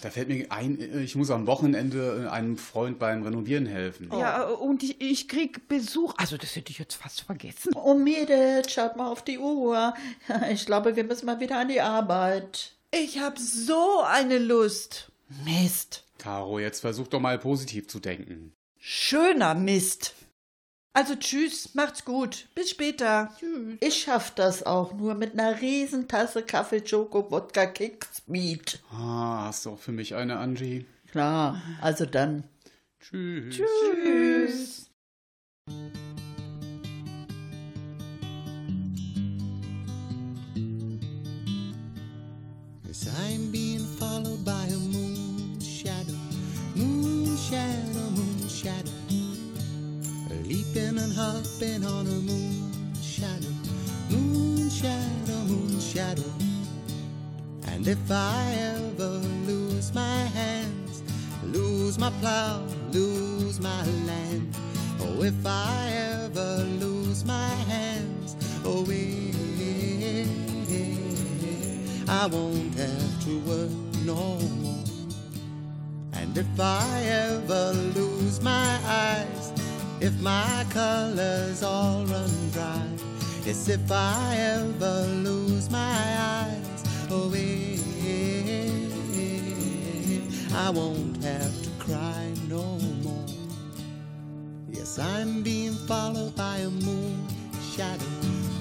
da 0.02 0.10
fällt 0.10 0.28
mir 0.28 0.50
ein, 0.50 0.80
äh, 0.80 1.00
ich 1.02 1.14
muss 1.14 1.30
am 1.30 1.46
Wochenende 1.46 2.24
äh, 2.24 2.28
einem 2.28 2.56
Freund 2.56 2.98
beim 2.98 3.22
Renovieren 3.22 3.66
helfen. 3.66 4.10
Ja, 4.18 4.48
und 4.48 4.82
ich, 4.82 5.00
ich 5.00 5.28
krieg 5.28 5.68
Besuch. 5.68 6.14
Also, 6.16 6.36
das 6.36 6.56
hätte 6.56 6.72
ich 6.72 6.78
jetzt 6.80 6.96
fast 6.96 7.20
vergessen. 7.20 7.72
Oh, 7.76 7.94
Mädels, 7.94 8.72
schaut 8.72 8.96
mal 8.96 9.08
auf 9.10 9.22
die 9.22 9.38
Uhr. 9.38 9.94
Ich 10.50 10.66
glaube, 10.66 10.96
wir 10.96 11.04
müssen 11.04 11.26
mal 11.26 11.38
wieder 11.38 11.58
an 11.58 11.68
die 11.68 11.80
Arbeit. 11.80 12.74
Ich 12.90 13.20
hab 13.20 13.38
so 13.38 14.02
eine 14.04 14.38
Lust. 14.38 15.12
Mist. 15.44 16.04
Caro, 16.18 16.58
jetzt 16.58 16.80
versuch 16.80 17.06
doch 17.06 17.20
mal 17.20 17.38
positiv 17.38 17.86
zu 17.86 18.00
denken. 18.00 18.54
Schöner 18.76 19.54
Mist. 19.54 20.14
Also 20.92 21.14
tschüss, 21.14 21.74
macht's 21.74 22.04
gut. 22.04 22.48
Bis 22.54 22.70
später. 22.70 23.32
Ich 23.80 24.02
schaff 24.02 24.32
das 24.34 24.64
auch 24.64 24.92
nur 24.94 25.14
mit 25.14 25.34
einer 25.34 25.60
Riesentasse 25.60 26.42
Kaffee, 26.42 26.82
Schoko, 26.84 27.30
Wodka, 27.30 27.66
Kicks, 27.66 28.22
Meat. 28.26 28.80
Ah, 28.90 29.46
hast 29.46 29.66
du 29.66 29.70
auch 29.70 29.78
für 29.78 29.92
mich 29.92 30.14
eine, 30.14 30.38
Angie? 30.38 30.86
Klar, 31.10 31.62
also 31.80 32.04
dann. 32.04 32.44
Tschüss. 33.00 33.56
Tschüss. 33.56 34.90
As 42.90 43.06
and 50.80 51.12
hopping 51.12 51.84
on 51.84 52.06
a 52.06 52.20
moon 52.28 52.72
shadow, 53.02 53.52
moon 54.10 54.70
shadow, 54.70 55.38
moon 55.46 55.80
shadow. 55.80 56.32
And 57.66 57.86
if 57.88 58.10
I 58.10 58.54
ever 58.76 59.18
lose 59.46 59.92
my 59.92 60.20
hands, 60.38 61.02
lose 61.42 61.98
my 61.98 62.10
plow, 62.20 62.62
lose 62.92 63.58
my 63.60 63.84
land, 64.06 64.56
oh, 65.00 65.22
if 65.22 65.44
I 65.44 65.90
ever 65.90 66.64
lose 66.78 67.24
my 67.24 67.50
hands, 67.72 68.36
oh, 68.64 68.86
eh, 68.90 70.26
I 72.08 72.26
won't 72.26 72.74
have 72.76 73.24
to 73.24 73.40
work 73.40 73.70
no 74.04 74.38
more. 74.62 74.84
And 76.12 76.38
if 76.38 76.60
I 76.60 77.02
ever 77.02 77.72
lose 77.94 78.40
my 78.40 78.78
eyes, 78.84 79.47
if 80.00 80.20
my 80.20 80.64
colors 80.70 81.62
all 81.62 82.04
run 82.06 82.50
dry, 82.50 82.86
yes, 83.44 83.68
if 83.68 83.90
I 83.90 84.36
ever 84.38 85.06
lose 85.22 85.70
my 85.70 86.16
eyes, 86.18 86.84
oh, 87.10 87.32
eh, 87.34 87.78
eh, 88.06 88.88
eh, 89.14 89.40
eh, 90.14 90.56
I 90.56 90.70
won't 90.70 91.22
have 91.22 91.62
to 91.62 91.70
cry 91.78 92.32
no 92.48 92.78
more. 93.02 93.26
Yes, 94.70 94.98
I'm 94.98 95.42
being 95.42 95.74
followed 95.74 96.34
by 96.36 96.58
a 96.58 96.70
moon 96.70 97.26
shadow, 97.72 98.04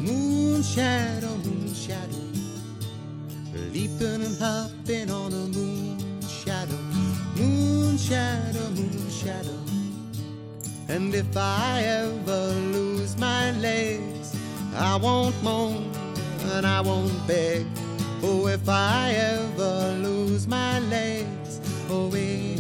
moon 0.02 0.64
shadow, 0.64 1.36
moon 1.38 1.74
shadow 1.74 2.28
leaping 3.74 4.22
and 4.24 4.38
hopping 4.40 5.12
on 5.12 5.32
a 5.34 5.48
moon 5.56 6.00
shadow, 6.28 6.78
moon 7.36 7.98
shadow, 7.98 8.70
moon 8.72 9.10
shadow. 9.10 9.57
And 10.90 11.14
if 11.14 11.36
I 11.36 11.84
ever 11.84 12.48
lose 12.72 13.18
my 13.18 13.52
legs, 13.52 14.34
I 14.74 14.96
won't 14.96 15.36
moan 15.44 15.92
and 16.54 16.66
I 16.66 16.80
won't 16.80 17.28
beg. 17.28 17.66
Oh, 18.24 18.48
if 18.48 18.70
I 18.70 19.12
ever 19.12 19.98
lose 20.02 20.48
my 20.48 20.80
legs, 20.80 21.60
oh, 21.90 22.10
if 22.14 22.56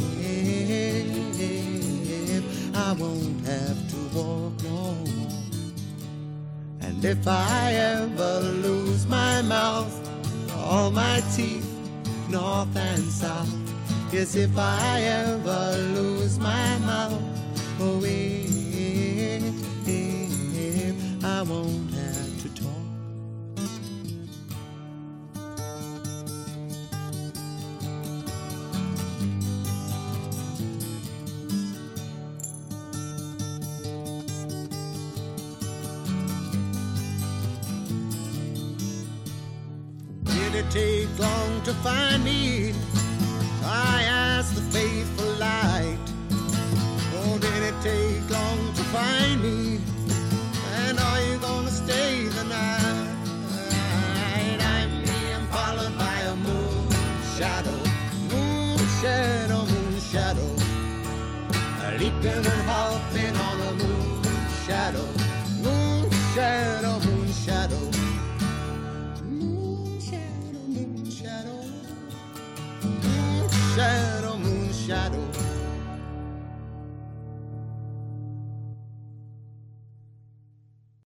I 2.76 2.92
won't 2.94 3.46
have 3.48 3.90
to 3.92 3.98
walk 4.18 4.62
no 4.64 4.94
more. 4.94 5.72
And 6.82 7.04
if 7.06 7.26
I 7.28 7.74
ever 7.74 8.40
lose 8.42 9.08
my 9.08 9.42
mouth, 9.42 9.94
all 10.54 10.92
my 10.92 11.22
teeth, 11.34 11.66
north 12.30 12.76
and 12.76 13.04
south. 13.04 13.54
Yes, 14.12 14.36
if 14.36 14.58
I 14.58 15.02
ever 15.02 15.78
lose 15.94 16.38
my 16.40 16.78
mouth, 16.80 17.27
if 19.86 21.24
I 21.24 21.42
won't 21.44 21.92
have 21.94 22.42
to 22.44 22.50
talk. 22.62 22.74
Did 40.26 40.56
it 40.56 40.72
take 40.72 41.20
long 41.20 41.62
to 41.64 41.74
find 41.76 42.24
me? 42.24 42.74
Leaping 62.18 62.32
and 62.32 62.62
hopping 62.68 63.36
on 63.36 63.62
a 63.62 63.72
moon 63.74 64.24
shadow, 64.66 65.06
moon 65.62 66.10
shadow, 66.34 67.00
moon 67.06 67.34
shadow. 67.46 67.92
Moon 69.24 70.02
shadow, 70.02 70.64
moon 70.68 71.12
shadow. 71.12 71.62
Moon 72.82 73.50
shadow, 73.76 74.38
moon 74.40 74.74
shadow. 74.74 75.28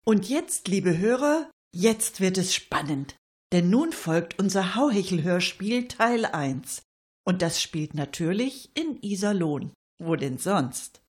Und 0.05 0.29
jetzt, 0.29 0.69
liebe 0.69 0.97
Hörer, 0.99 1.51
jetzt 1.75 2.21
wird 2.21 2.39
es 2.39 2.55
spannend. 2.55 3.17
Denn 3.53 3.69
nun 3.69 3.91
folgt 3.93 4.39
unser 4.39 4.77
Hauhechel-Hörspiel 4.77 5.89
Teil 5.89 6.25
1. 6.25 6.83
Und 7.27 7.43
das 7.43 7.61
spielt 7.61 7.95
natürlich 7.95 8.71
in 8.75 8.97
Iserlohn. 9.03 9.73
Wo 10.03 10.17
denn 10.17 10.39
sonst? 10.39 11.03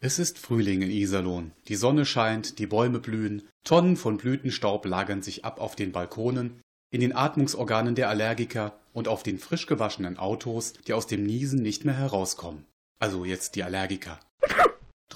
Es 0.00 0.18
ist 0.18 0.40
Frühling 0.40 0.82
in 0.82 0.90
Iserlohn. 0.90 1.52
Die 1.68 1.76
Sonne 1.76 2.04
scheint, 2.04 2.58
die 2.58 2.66
Bäume 2.66 2.98
blühen, 2.98 3.48
Tonnen 3.62 3.96
von 3.96 4.16
Blütenstaub 4.16 4.84
lagern 4.86 5.22
sich 5.22 5.44
ab 5.44 5.60
auf 5.60 5.76
den 5.76 5.92
Balkonen, 5.92 6.60
in 6.90 7.00
den 7.00 7.14
Atmungsorganen 7.14 7.94
der 7.94 8.08
Allergiker 8.08 8.76
und 8.92 9.06
auf 9.06 9.22
den 9.22 9.38
frisch 9.38 9.66
gewaschenen 9.66 10.18
Autos, 10.18 10.72
die 10.88 10.94
aus 10.94 11.06
dem 11.06 11.22
Niesen 11.22 11.62
nicht 11.62 11.84
mehr 11.84 11.96
herauskommen. 11.96 12.64
Also 12.98 13.24
jetzt 13.24 13.54
die 13.54 13.62
Allergiker. 13.62 14.18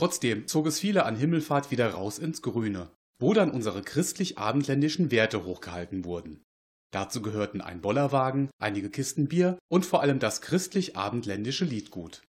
Trotzdem 0.01 0.47
zog 0.47 0.67
es 0.67 0.81
viele 0.81 1.05
an 1.05 1.15
Himmelfahrt 1.15 1.71
wieder 1.71 1.91
raus 1.91 2.19
ins 2.19 2.41
Grüne, 2.41 2.89
wo 3.19 3.35
dann 3.35 3.51
unsere 3.51 3.83
christlich-abendländischen 3.83 5.11
Werte 5.11 5.45
hochgehalten 5.45 6.07
wurden. 6.07 6.43
Dazu 6.91 7.21
gehörten 7.21 7.61
ein 7.61 7.83
Bollerwagen, 7.83 8.49
einige 8.59 8.89
Kisten 8.89 9.29
Bier 9.29 9.59
und 9.69 9.85
vor 9.85 10.01
allem 10.01 10.19
das 10.19 10.41
christlich-abendländische 10.41 11.67
Liedgut. 11.67 12.23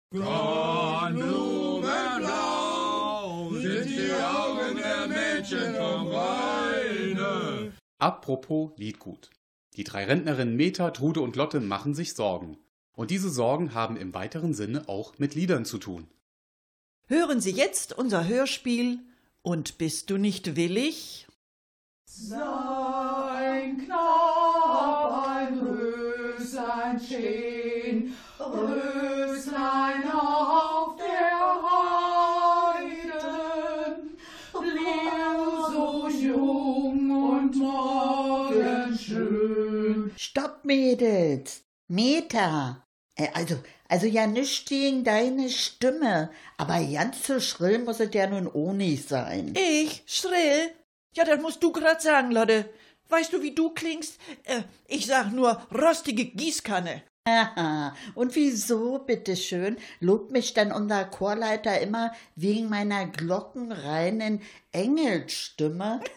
Apropos 8.00 8.72
Liedgut. 8.78 9.30
Die 9.76 9.84
drei 9.84 10.06
Rentnerinnen 10.06 10.56
Meta, 10.56 10.90
Trude 10.90 11.20
und 11.20 11.36
Lotte 11.36 11.60
machen 11.60 11.94
sich 11.94 12.14
Sorgen. 12.14 12.58
Und 12.96 13.12
diese 13.12 13.30
Sorgen 13.30 13.74
haben 13.74 13.96
im 13.96 14.12
weiteren 14.12 14.54
Sinne 14.54 14.88
auch 14.88 15.20
mit 15.20 15.36
Liedern 15.36 15.64
zu 15.64 15.78
tun. 15.78 16.08
Hören 17.12 17.40
Sie 17.40 17.50
jetzt 17.50 17.98
unser 17.98 18.28
Hörspiel 18.28 19.00
Und 19.42 19.78
bist 19.78 20.10
du 20.10 20.16
nicht 20.16 20.54
willig? 20.54 21.26
Sein 22.04 23.78
Knab, 23.84 25.26
ein 25.26 25.58
Röslein 25.58 27.00
stehn, 27.00 28.14
Röslein 28.38 30.08
auf 30.08 30.94
der 30.98 31.62
Heiden, 32.78 33.10
blieb 34.52 35.42
so 35.72 36.08
jung 36.10 37.10
und 37.10 37.56
morgenschön. 37.56 38.92
Stopp, 40.16 40.64
Mädels. 40.64 41.64
Meta. 41.88 42.86
Äh, 43.20 43.28
Also, 43.34 43.56
also 43.88 44.06
ja 44.06 44.26
nicht 44.26 44.68
gegen 44.68 45.04
deine 45.04 45.50
Stimme, 45.50 46.30
aber 46.56 46.82
ganz 46.84 47.26
so 47.26 47.40
schrill 47.40 47.80
muss 47.80 48.00
es 48.00 48.14
ja 48.14 48.26
nun 48.26 48.48
auch 48.48 48.72
nicht 48.72 49.08
sein. 49.08 49.54
Ich? 49.56 50.02
Schrill? 50.06 50.70
Ja, 51.14 51.24
das 51.24 51.40
musst 51.40 51.62
du 51.62 51.72
grad 51.72 52.00
sagen, 52.00 52.30
Lotte. 52.30 52.70
Weißt 53.08 53.32
du, 53.32 53.42
wie 53.42 53.54
du 53.54 53.70
klingst? 53.70 54.18
Äh, 54.44 54.62
ich 54.86 55.06
sag 55.06 55.32
nur 55.32 55.60
rostige 55.72 56.24
Gießkanne. 56.26 57.02
Haha, 57.28 57.94
und 58.14 58.34
wieso, 58.34 58.98
bitteschön, 59.00 59.76
lobt 60.00 60.30
mich 60.30 60.54
dann 60.54 60.72
unser 60.72 61.04
Chorleiter 61.04 61.78
immer 61.80 62.12
wegen 62.34 62.68
meiner 62.68 63.06
glockenreinen 63.06 64.40
Engelstimme? 64.72 66.00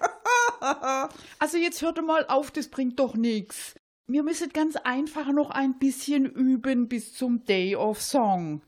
Also 1.39 1.57
jetzt 1.57 1.81
hört 1.81 2.01
mal 2.05 2.25
auf, 2.27 2.49
das 2.49 2.69
bringt 2.69 2.97
doch 2.97 3.15
nichts. 3.15 3.75
Wir 4.05 4.23
müssen 4.23 4.49
ganz 4.49 4.75
einfach 4.75 5.31
noch 5.31 5.49
ein 5.49 5.79
bisschen 5.79 6.25
üben 6.25 6.89
bis 6.89 7.13
zum 7.13 7.45
Day 7.45 7.75
of 7.77 8.01
Song. 8.01 8.61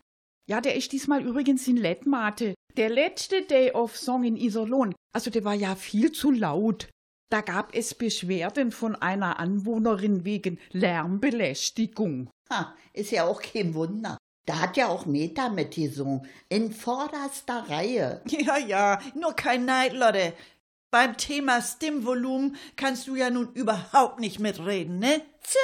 Ja, 0.48 0.62
der 0.62 0.76
ist 0.76 0.93
diesmal 0.93 1.26
übrigens 1.26 1.67
in 1.67 1.76
Lettmate. 1.76 2.54
Der 2.78 2.89
letzte 2.89 3.41
Day 3.41 3.71
of 3.71 3.98
Song 3.98 4.24
in 4.24 4.38
Iserlohn. 4.38 4.95
Also 5.13 5.30
der 5.32 5.43
war 5.43 5.54
ja 5.54 5.76
viel 5.76 6.13
zu 6.13 6.32
laut. 6.32 6.89
Da 7.30 7.41
gab 7.41 7.76
es 7.76 7.95
Beschwerden 7.95 8.71
von 8.71 8.95
einer 8.95 9.39
Anwohnerin 9.39 10.24
wegen 10.24 10.58
Lärmbelästigung. 10.71 12.30
Ha, 12.50 12.74
ist 12.93 13.12
ja 13.12 13.26
auch 13.26 13.41
kein 13.41 13.74
Wunder. 13.74 14.17
Da 14.45 14.60
hat 14.60 14.78
ja 14.78 14.88
auch 14.88 15.08
Meta 15.08 15.50
mitgesungen, 15.50 16.28
in 16.50 16.71
vorderster 16.71 17.65
Reihe. 17.67 18.21
Ja, 18.30 18.58
ja, 18.58 19.00
nur 19.15 19.34
kein 19.34 19.65
Neid, 19.65 19.93
Lotte. 19.93 20.34
Beim 20.91 21.17
Thema 21.17 21.62
Stimmvolumen 21.62 22.56
kannst 22.76 23.08
du 23.08 23.15
ja 23.15 23.30
nun 23.30 23.52
überhaupt 23.54 24.19
nicht 24.19 24.39
mitreden, 24.39 25.00
ne? 25.00 25.21
Tse. 25.43 25.58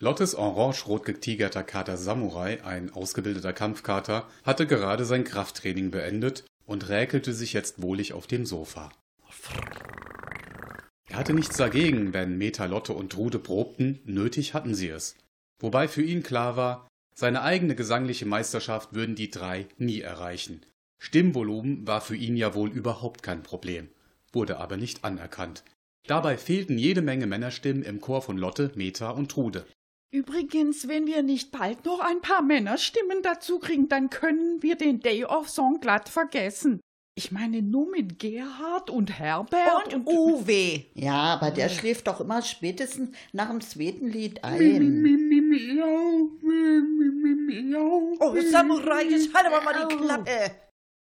Lottes 0.00 0.34
orange-rot 0.34 1.04
getigerter 1.04 1.62
Kater 1.62 1.96
Samurai, 1.96 2.62
ein 2.64 2.92
ausgebildeter 2.92 3.52
Kampfkater, 3.52 4.28
hatte 4.44 4.66
gerade 4.66 5.04
sein 5.04 5.24
Krafttraining 5.24 5.90
beendet 5.90 6.44
und 6.66 6.88
räkelte 6.88 7.32
sich 7.32 7.52
jetzt 7.52 7.82
wohlig 7.82 8.12
auf 8.12 8.26
dem 8.26 8.44
Sofa. 8.44 8.90
Er 11.08 11.18
hatte 11.18 11.34
nichts 11.34 11.56
dagegen, 11.56 12.12
wenn 12.12 12.38
Meta, 12.38 12.64
Lotte 12.64 12.94
und 12.94 13.12
Trude 13.12 13.38
probten, 13.38 14.00
nötig 14.04 14.54
hatten 14.54 14.74
sie 14.74 14.88
es. 14.88 15.16
Wobei 15.60 15.86
für 15.86 16.02
ihn 16.02 16.22
klar 16.22 16.56
war, 16.56 16.88
seine 17.14 17.42
eigene 17.42 17.74
gesangliche 17.74 18.26
Meisterschaft 18.26 18.94
würden 18.94 19.14
die 19.14 19.30
drei 19.30 19.66
nie 19.76 20.00
erreichen. 20.00 20.64
Stimmvolumen 20.98 21.86
war 21.86 22.00
für 22.00 22.16
ihn 22.16 22.36
ja 22.36 22.54
wohl 22.54 22.70
überhaupt 22.70 23.22
kein 23.22 23.42
Problem, 23.42 23.88
wurde 24.32 24.58
aber 24.58 24.76
nicht 24.76 25.04
anerkannt. 25.04 25.64
Dabei 26.06 26.36
fehlten 26.36 26.78
jede 26.78 27.02
Menge 27.02 27.26
Männerstimmen 27.26 27.82
im 27.82 28.00
Chor 28.00 28.22
von 28.22 28.36
Lotte, 28.36 28.72
Meta 28.74 29.10
und 29.10 29.30
Trude. 29.30 29.66
Übrigens, 30.12 30.88
wenn 30.88 31.06
wir 31.06 31.22
nicht 31.22 31.52
bald 31.52 31.84
noch 31.86 32.00
ein 32.00 32.20
paar 32.20 32.42
Männerstimmen 32.42 33.22
dazu 33.22 33.58
kriegen, 33.58 33.88
dann 33.88 34.10
können 34.10 34.62
wir 34.62 34.76
den 34.76 35.00
Day 35.00 35.24
of 35.24 35.48
Song 35.48 35.80
glatt 35.80 36.08
vergessen. 36.08 36.80
Ich 37.14 37.30
meine 37.30 37.60
nur 37.60 37.90
mit 37.90 38.18
Gerhard 38.18 38.88
und 38.88 39.18
Herbert 39.18 39.92
Und 39.92 40.06
Uwe. 40.06 40.86
Ja, 40.94 41.34
aber 41.34 41.50
der 41.50 41.68
schläft 41.68 42.06
doch 42.06 42.20
immer 42.20 42.40
spätestens 42.40 43.14
nach 43.32 43.50
dem 43.50 43.60
zweiten 43.60 44.08
Lied 44.08 44.42
ein. 44.42 44.58
Oh, 48.18 48.34
Samurai, 48.50 49.04
jetzt 49.04 49.34
halt 49.34 49.46
aber 49.46 49.62
mal 49.62 49.86
die 49.88 49.96
Klappe. 49.96 50.52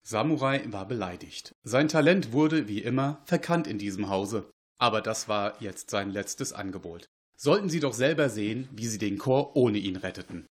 Samurai 0.07 0.61
war 0.67 0.87
beleidigt. 0.87 1.55
Sein 1.63 1.87
Talent 1.87 2.31
wurde, 2.31 2.67
wie 2.67 2.83
immer, 2.83 3.23
verkannt 3.25 3.65
in 3.65 3.79
diesem 3.79 4.07
Hause. 4.07 4.51
Aber 4.77 5.01
das 5.01 5.27
war 5.27 5.59
jetzt 5.61 5.89
sein 5.89 6.11
letztes 6.11 6.53
Angebot. 6.53 7.09
Sollten 7.35 7.69
Sie 7.69 7.79
doch 7.79 7.93
selber 7.93 8.29
sehen, 8.29 8.69
wie 8.71 8.85
Sie 8.85 8.99
den 8.99 9.17
Chor 9.17 9.55
ohne 9.55 9.79
ihn 9.79 9.95
retteten. 9.95 10.45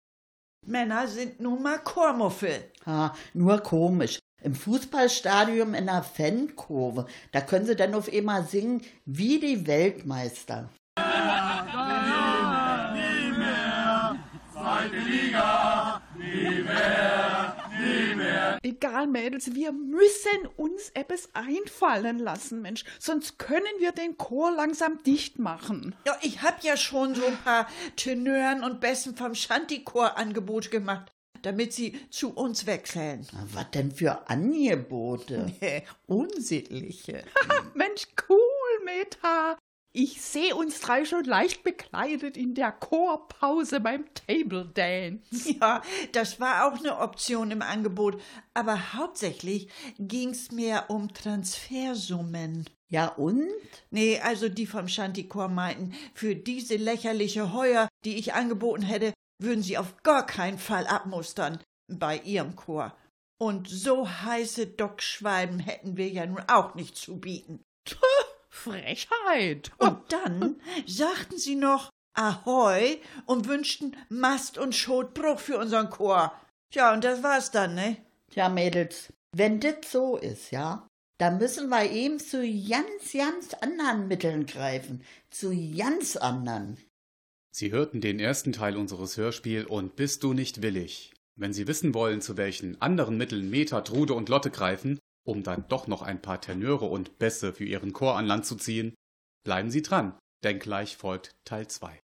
Männer 0.64 1.08
sind 1.08 1.40
nun 1.40 1.64
mal 1.64 1.78
Chormuffel. 1.78 2.70
Ha, 2.86 3.12
nur 3.34 3.58
komisch. 3.58 4.20
Im 4.40 4.54
Fußballstadion 4.54 5.74
in 5.74 5.86
der 5.86 6.04
Fankurve, 6.04 7.06
da 7.32 7.40
können 7.40 7.66
sie 7.66 7.76
dann 7.76 7.94
auf 7.94 8.10
einmal 8.10 8.44
singen 8.44 8.82
wie 9.04 9.40
die 9.40 9.66
Weltmeister. 9.66 10.70
Egal, 18.62 19.07
Mädels, 19.07 19.55
wir 19.55 19.73
müssen 19.73 20.46
uns 20.57 20.90
etwas 20.90 21.31
einfallen 21.33 22.18
lassen, 22.18 22.61
Mensch. 22.61 22.85
Sonst 22.99 23.38
können 23.38 23.64
wir 23.79 23.92
den 23.92 24.18
Chor 24.18 24.55
langsam 24.55 25.03
dicht 25.03 25.38
machen. 25.38 25.94
Ja, 26.07 26.18
ich 26.20 26.42
hab 26.42 26.62
ja 26.62 26.77
schon 26.77 27.14
so 27.14 27.25
ein 27.25 27.38
paar 27.38 27.66
Tenören 27.96 28.62
und 28.62 28.81
Bässen 28.81 29.16
vom 29.16 29.35
Shantychor 29.35 30.18
Angebot 30.18 30.70
gemacht, 30.70 31.11
damit 31.40 31.73
sie 31.73 31.99
zu 32.11 32.35
uns 32.35 32.66
wechseln. 32.66 33.27
Was 33.55 33.70
denn 33.70 33.92
für 33.92 34.29
Angebote? 34.29 35.51
Unsittliche. 36.07 37.25
Mensch, 37.75 38.09
cool, 38.29 38.85
Meta. 38.85 39.57
Ich 39.92 40.22
sehe 40.22 40.55
uns 40.55 40.79
drei 40.79 41.05
schon 41.05 41.24
leicht 41.24 41.64
bekleidet 41.64 42.37
in 42.37 42.55
der 42.55 42.70
Chorpause 42.70 43.81
beim 43.81 44.05
Table 44.14 44.70
Dance. 44.72 45.57
Ja, 45.61 45.83
das 46.12 46.38
war 46.38 46.66
auch 46.66 46.79
eine 46.79 46.98
Option 46.98 47.50
im 47.50 47.61
Angebot, 47.61 48.20
aber 48.55 48.94
hauptsächlich 48.94 49.68
ging's 49.98 50.53
mir 50.53 50.85
um 50.88 51.12
Transfersummen. 51.12 52.70
Ja 52.88 53.09
und? 53.09 53.48
Nee, 53.90 54.20
also 54.20 54.48
die 54.48 54.66
vom 54.66 54.87
Shantychor 54.87 55.48
meinten, 55.48 55.92
für 56.14 56.37
diese 56.37 56.76
lächerliche 56.76 57.53
Heuer, 57.53 57.88
die 58.05 58.16
ich 58.16 58.35
angeboten 58.35 58.83
hätte, 58.83 59.12
würden 59.42 59.62
sie 59.62 59.76
auf 59.76 60.03
gar 60.05 60.24
keinen 60.24 60.59
Fall 60.59 60.87
abmustern 60.87 61.59
bei 61.88 62.18
ihrem 62.18 62.55
Chor. 62.55 62.94
Und 63.40 63.68
so 63.68 64.09
heiße 64.09 64.68
Dockschwalben 64.68 65.59
hätten 65.59 65.96
wir 65.96 66.09
ja 66.09 66.26
nun 66.26 66.42
auch 66.46 66.74
nicht 66.74 66.96
zu 66.96 67.18
bieten. 67.18 67.61
Frechheit. 68.61 69.73
Und 69.79 69.99
dann 70.12 70.61
sagten 70.87 71.38
sie 71.38 71.55
noch 71.55 71.90
Ahoi 72.14 72.99
und 73.27 73.49
wünschten 73.49 73.96
Mast 74.09 74.59
und 74.59 74.75
Schotbruch 74.75 75.38
für 75.38 75.59
unseren 75.59 75.90
Chor. 75.90 76.33
Tja, 76.73 76.92
und 76.92 77.05
das 77.05 77.23
war's 77.23 77.51
dann, 77.51 77.75
ne? 77.75 77.96
Tja, 78.31 78.49
Mädels, 78.49 79.12
wenn 79.35 79.61
das 79.61 79.90
so 79.90 80.16
ist, 80.16 80.51
ja, 80.51 80.87
dann 81.18 81.38
müssen 81.38 81.68
wir 81.68 81.90
eben 81.90 82.18
zu 82.18 82.42
ganz, 82.42 83.12
ganz 83.12 83.55
anderen 83.55 84.09
Mitteln 84.09 84.46
greifen. 84.46 85.03
Zu 85.31 85.55
ganz 85.77 86.16
anderen. 86.16 86.79
Sie 87.53 87.73
hörten 87.73 88.01
den 88.01 88.20
ersten 88.20 88.53
Teil 88.53 88.77
unseres 88.77 89.16
Hörspiel 89.16 89.64
und 89.66 89.96
Bist 89.96 90.23
du 90.23 90.33
nicht 90.33 90.62
willig? 90.62 91.12
Wenn 91.37 91.53
Sie 91.53 91.66
wissen 91.66 91.94
wollen, 91.94 92.20
zu 92.20 92.37
welchen 92.37 92.81
anderen 92.81 93.16
Mitteln 93.16 93.51
Meta, 93.51 93.81
Trude 93.81 94.14
und 94.14 94.29
Lotte 94.29 94.51
greifen, 94.51 94.99
um 95.24 95.42
dann 95.42 95.66
doch 95.68 95.87
noch 95.87 96.02
ein 96.02 96.22
paar 96.22 96.40
Tenöre 96.40 96.87
und 96.87 97.18
Bässe 97.18 97.52
für 97.52 97.64
Ihren 97.64 97.92
Chor 97.92 98.16
an 98.16 98.26
Land 98.26 98.46
zu 98.46 98.56
ziehen, 98.56 98.94
bleiben 99.44 99.70
Sie 99.70 99.83
dran, 99.83 100.18
denn 100.42 100.59
gleich 100.59 100.96
folgt 100.96 101.37
Teil 101.44 101.68
2. 101.68 102.00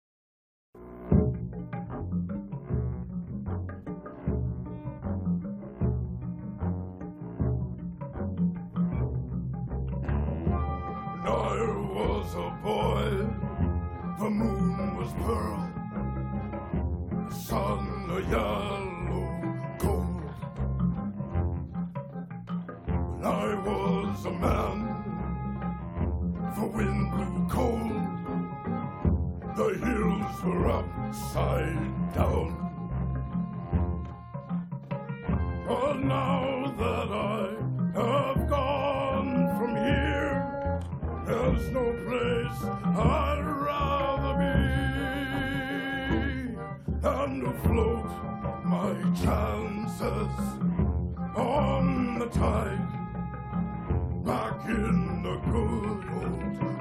I 11.26 11.56
was 11.94 12.36
a 12.36 12.50
boy. 12.62 13.44
The 14.20 14.30
moon 14.30 14.98
was 14.98 15.14
pearl. 15.14 15.70
The 17.30 17.36
sun 17.36 18.10
a 18.10 18.20
yellow 18.30 18.93
was 24.24 24.34
a 24.34 24.40
man. 24.40 24.78
The 26.56 26.66
wind 26.66 27.12
blew 27.12 27.48
cold. 27.50 27.92
the 29.56 29.70
hills 29.86 30.44
were 30.44 30.68
upside 30.68 32.14
down. 32.14 32.58
But 35.68 35.98
now 36.00 36.74
that 36.78 37.10
I 37.12 37.56
have 38.00 38.50
gone 38.50 39.48
from 39.58 39.76
here, 39.76 40.80
there's 41.26 41.70
no 41.70 41.94
place 42.08 42.60
I'd 42.96 43.46
rather 43.70 44.34
be 44.44 44.58
than 47.02 47.30
to 47.42 47.52
float 47.68 48.12
my 48.64 48.94
chances 49.24 50.34
on 51.36 52.20
the 52.20 52.28
tide 52.28 53.03
back 54.24 54.66
in 54.68 55.22
the 55.22 55.36
good 55.52 56.64
old 56.64 56.73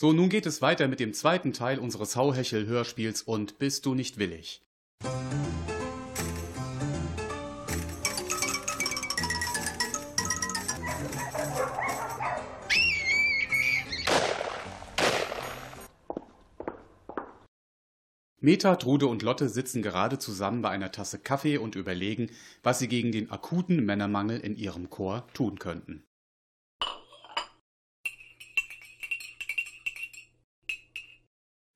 So, 0.00 0.14
nun 0.14 0.30
geht 0.30 0.46
es 0.46 0.62
weiter 0.62 0.88
mit 0.88 0.98
dem 0.98 1.12
zweiten 1.12 1.52
Teil 1.52 1.78
unseres 1.78 2.16
Hauhechel-Hörspiels 2.16 3.20
und 3.20 3.58
Bist 3.58 3.84
du 3.84 3.94
nicht 3.94 4.16
willig? 4.16 4.62
Meta, 18.40 18.76
Trude 18.76 19.06
und 19.06 19.20
Lotte 19.20 19.50
sitzen 19.50 19.82
gerade 19.82 20.18
zusammen 20.18 20.62
bei 20.62 20.70
einer 20.70 20.92
Tasse 20.92 21.18
Kaffee 21.18 21.58
und 21.58 21.76
überlegen, 21.76 22.30
was 22.62 22.78
sie 22.78 22.88
gegen 22.88 23.12
den 23.12 23.30
akuten 23.30 23.84
Männermangel 23.84 24.40
in 24.40 24.56
ihrem 24.56 24.88
Chor 24.88 25.26
tun 25.34 25.58
könnten. 25.58 26.04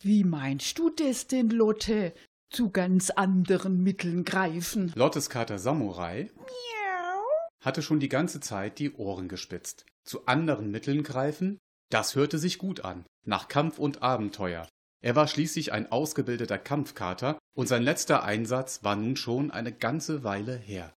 Wie 0.04 0.22
meinst 0.22 0.78
du 0.78 0.90
das 0.90 1.28
denn, 1.28 1.48
Lotte? 1.48 2.12
Zu 2.50 2.68
ganz 2.68 3.08
anderen 3.08 3.82
Mitteln 3.82 4.24
greifen. 4.24 4.92
Lottes 4.94 5.30
Kater 5.30 5.58
Samurai 5.58 6.30
hatte 7.62 7.80
schon 7.80 8.00
die 8.00 8.10
ganze 8.10 8.40
Zeit 8.40 8.78
die 8.78 8.92
Ohren 8.92 9.28
gespitzt. 9.28 9.86
Zu 10.04 10.26
anderen 10.26 10.70
Mitteln 10.70 11.04
greifen? 11.04 11.58
Das 11.90 12.14
hörte 12.16 12.38
sich 12.38 12.58
gut 12.58 12.84
an. 12.84 13.06
Nach 13.24 13.48
Kampf 13.48 13.78
und 13.78 14.02
Abenteuer. 14.02 14.68
Er 15.00 15.16
war 15.16 15.26
schließlich 15.26 15.72
ein 15.72 15.90
ausgebildeter 15.90 16.58
Kampfkater 16.58 17.38
und 17.56 17.66
sein 17.66 17.82
letzter 17.82 18.24
Einsatz 18.24 18.84
war 18.84 18.96
nun 18.96 19.16
schon 19.16 19.50
eine 19.50 19.72
ganze 19.72 20.22
Weile 20.22 20.54
her. 20.54 20.92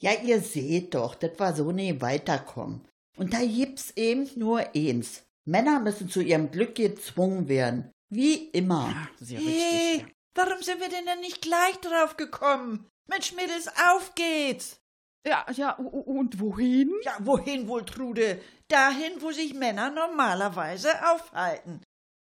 Ja, 0.00 0.12
ihr 0.22 0.40
seht 0.40 0.94
doch, 0.94 1.16
das 1.16 1.36
war 1.38 1.56
so 1.56 1.72
nie 1.72 2.00
weiterkommen. 2.00 2.86
Und 3.16 3.34
da 3.34 3.44
gibt's 3.44 3.90
eben 3.96 4.30
nur 4.36 4.64
eins. 4.76 5.24
Männer 5.44 5.80
müssen 5.80 6.08
zu 6.08 6.22
ihrem 6.22 6.52
Glück 6.52 6.76
gezwungen 6.76 7.48
werden. 7.48 7.90
Wie 8.10 8.48
immer. 8.48 8.92
Sehr 9.20 9.38
Hey, 9.38 10.04
warum 10.34 10.62
sind 10.62 10.80
wir 10.80 10.88
denn 10.88 11.06
dann 11.06 11.20
nicht 11.20 11.40
gleich 11.40 11.76
drauf 11.80 12.16
gekommen? 12.16 12.88
Mensch, 13.08 13.32
Mädels, 13.32 13.68
auf 13.88 14.14
geht's! 14.14 14.80
Ja, 15.26 15.46
ja, 15.52 15.72
und 15.72 16.40
wohin? 16.40 16.90
Ja, 17.02 17.16
wohin 17.20 17.68
wohl, 17.68 17.84
Trude? 17.84 18.40
Dahin, 18.68 19.20
wo 19.20 19.30
sich 19.30 19.54
Männer 19.54 19.90
normalerweise 19.90 20.90
aufhalten. 21.12 21.82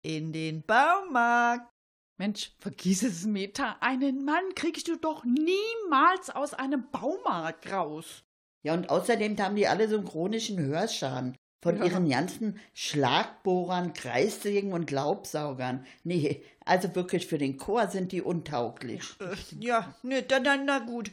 In 0.02 0.32
den 0.32 0.62
Baumarkt. 0.62 1.70
Mensch, 2.18 2.52
vergiss 2.58 3.02
es, 3.02 3.24
Meta. 3.26 3.76
Einen 3.80 4.24
Mann 4.24 4.54
kriegst 4.54 4.88
du 4.88 4.96
doch 4.96 5.24
niemals 5.24 6.30
aus 6.30 6.54
einem 6.54 6.90
Baumarkt 6.90 7.70
raus. 7.70 8.24
Ja, 8.62 8.74
und 8.74 8.90
außerdem 8.90 9.38
haben 9.38 9.56
die 9.56 9.68
alle 9.68 9.88
so 9.88 9.96
einen 9.96 10.06
chronischen 10.08 10.58
Hörschaden. 10.58 11.36
Von 11.62 11.76
Ja. 11.76 11.84
ihren 11.84 12.08
ganzen 12.08 12.58
Schlagbohrern, 12.72 13.92
Kreissägen 13.92 14.72
und 14.72 14.90
Laubsaugern. 14.90 15.84
Nee, 16.04 16.42
also 16.64 16.94
wirklich 16.94 17.26
für 17.26 17.36
den 17.38 17.58
Chor 17.58 17.88
sind 17.88 18.12
die 18.12 18.22
untauglich. 18.22 19.02
Äh, 19.20 19.36
Ja, 19.58 19.94
ne, 20.02 20.22
dann, 20.22 20.44
dann, 20.44 20.64
na 20.64 20.78
gut. 20.78 21.10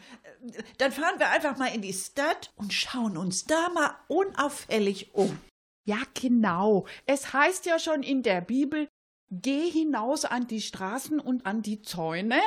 Dann 0.78 0.92
fahren 0.92 1.20
wir 1.20 1.30
einfach 1.32 1.58
mal 1.58 1.74
in 1.76 1.82
die 1.82 1.92
Stadt 1.94 2.52
und 2.56 2.72
schauen 2.74 3.18
uns 3.18 3.46
da 3.46 3.70
mal 3.74 3.92
unauffällig 4.08 5.14
um. 5.14 5.38
Ja, 5.86 5.98
genau. 6.14 6.86
Es 7.06 7.34
heißt 7.34 7.66
ja 7.66 7.80
schon 7.80 8.04
in 8.04 8.24
der 8.24 8.42
Bibel, 8.42 8.88
geh 9.32 9.70
hinaus 9.70 10.24
an 10.26 10.48
die 10.48 10.62
Straßen 10.62 11.20
und 11.20 11.46
an 11.46 11.62
die 11.62 11.82
Zäune. 11.82 12.40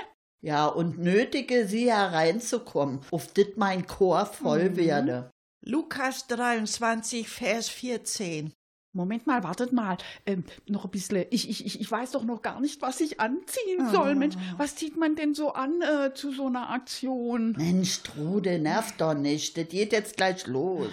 Ja, 0.42 0.66
und 0.66 0.98
nötige 0.98 1.66
sie 1.66 1.90
hereinzukommen, 1.92 3.00
auf 3.10 3.32
dit 3.32 3.58
mein 3.58 3.86
Chor 3.86 4.24
voll 4.26 4.70
Mhm. 4.70 4.76
werde. 4.76 5.30
Lukas 5.62 6.26
23, 6.28 7.28
Vers 7.28 7.68
14. 7.68 8.52
Moment 8.92 9.26
mal, 9.26 9.44
wartet 9.44 9.72
mal. 9.72 9.98
Ähm, 10.26 10.44
noch 10.66 10.84
ein 10.84 10.90
bisschen. 10.90 11.24
Ich, 11.30 11.48
ich, 11.48 11.80
ich, 11.80 11.90
weiß 11.90 12.12
doch 12.12 12.24
noch 12.24 12.42
gar 12.42 12.60
nicht, 12.60 12.82
was 12.82 13.00
ich 13.00 13.20
anziehen 13.20 13.88
soll. 13.92 14.16
Mensch, 14.16 14.34
was 14.56 14.74
zieht 14.74 14.96
man 14.96 15.14
denn 15.14 15.34
so 15.34 15.52
an 15.52 15.80
äh, 15.80 16.12
zu 16.12 16.32
so 16.32 16.46
einer 16.46 16.70
Aktion? 16.70 17.52
Mensch, 17.56 18.02
Trude, 18.02 18.58
nerv 18.58 18.96
doch 18.96 19.14
nicht. 19.14 19.56
Das 19.56 19.68
geht 19.68 19.92
jetzt 19.92 20.16
gleich 20.16 20.46
los. 20.46 20.90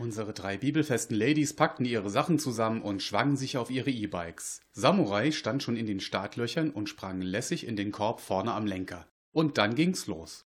Unsere 0.00 0.32
drei 0.32 0.56
bibelfesten 0.56 1.14
Ladies 1.14 1.54
packten 1.54 1.84
ihre 1.84 2.08
Sachen 2.08 2.38
zusammen 2.38 2.80
und 2.80 3.02
schwangen 3.02 3.36
sich 3.36 3.58
auf 3.58 3.70
ihre 3.70 3.90
E-Bikes. 3.90 4.62
Samurai 4.72 5.32
stand 5.32 5.62
schon 5.62 5.76
in 5.76 5.84
den 5.84 6.00
Startlöchern 6.00 6.70
und 6.70 6.88
sprang 6.88 7.20
lässig 7.20 7.66
in 7.66 7.76
den 7.76 7.92
Korb 7.92 8.20
vorne 8.20 8.54
am 8.54 8.64
Lenker. 8.64 9.06
Und 9.32 9.58
dann 9.58 9.74
ging's 9.74 10.06
los. 10.06 10.46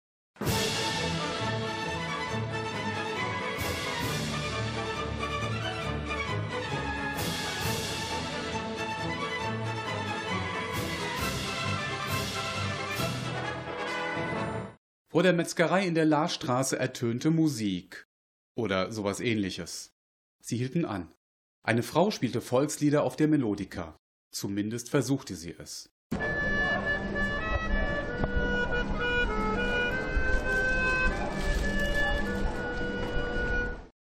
Vor 15.10 15.22
der 15.22 15.32
Metzgerei 15.32 15.86
in 15.86 15.94
der 15.94 16.04
Laarstraße 16.04 16.78
ertönte 16.78 17.30
Musik. 17.30 18.06
Oder 18.54 18.92
sowas 18.92 19.20
ähnliches. 19.20 19.94
Sie 20.38 20.58
hielten 20.58 20.84
an. 20.84 21.14
Eine 21.62 21.82
Frau 21.82 22.10
spielte 22.10 22.42
Volkslieder 22.42 23.02
auf 23.04 23.16
der 23.16 23.26
Melodika. 23.26 23.96
Zumindest 24.32 24.90
versuchte 24.90 25.34
sie 25.34 25.56
es. 25.58 25.88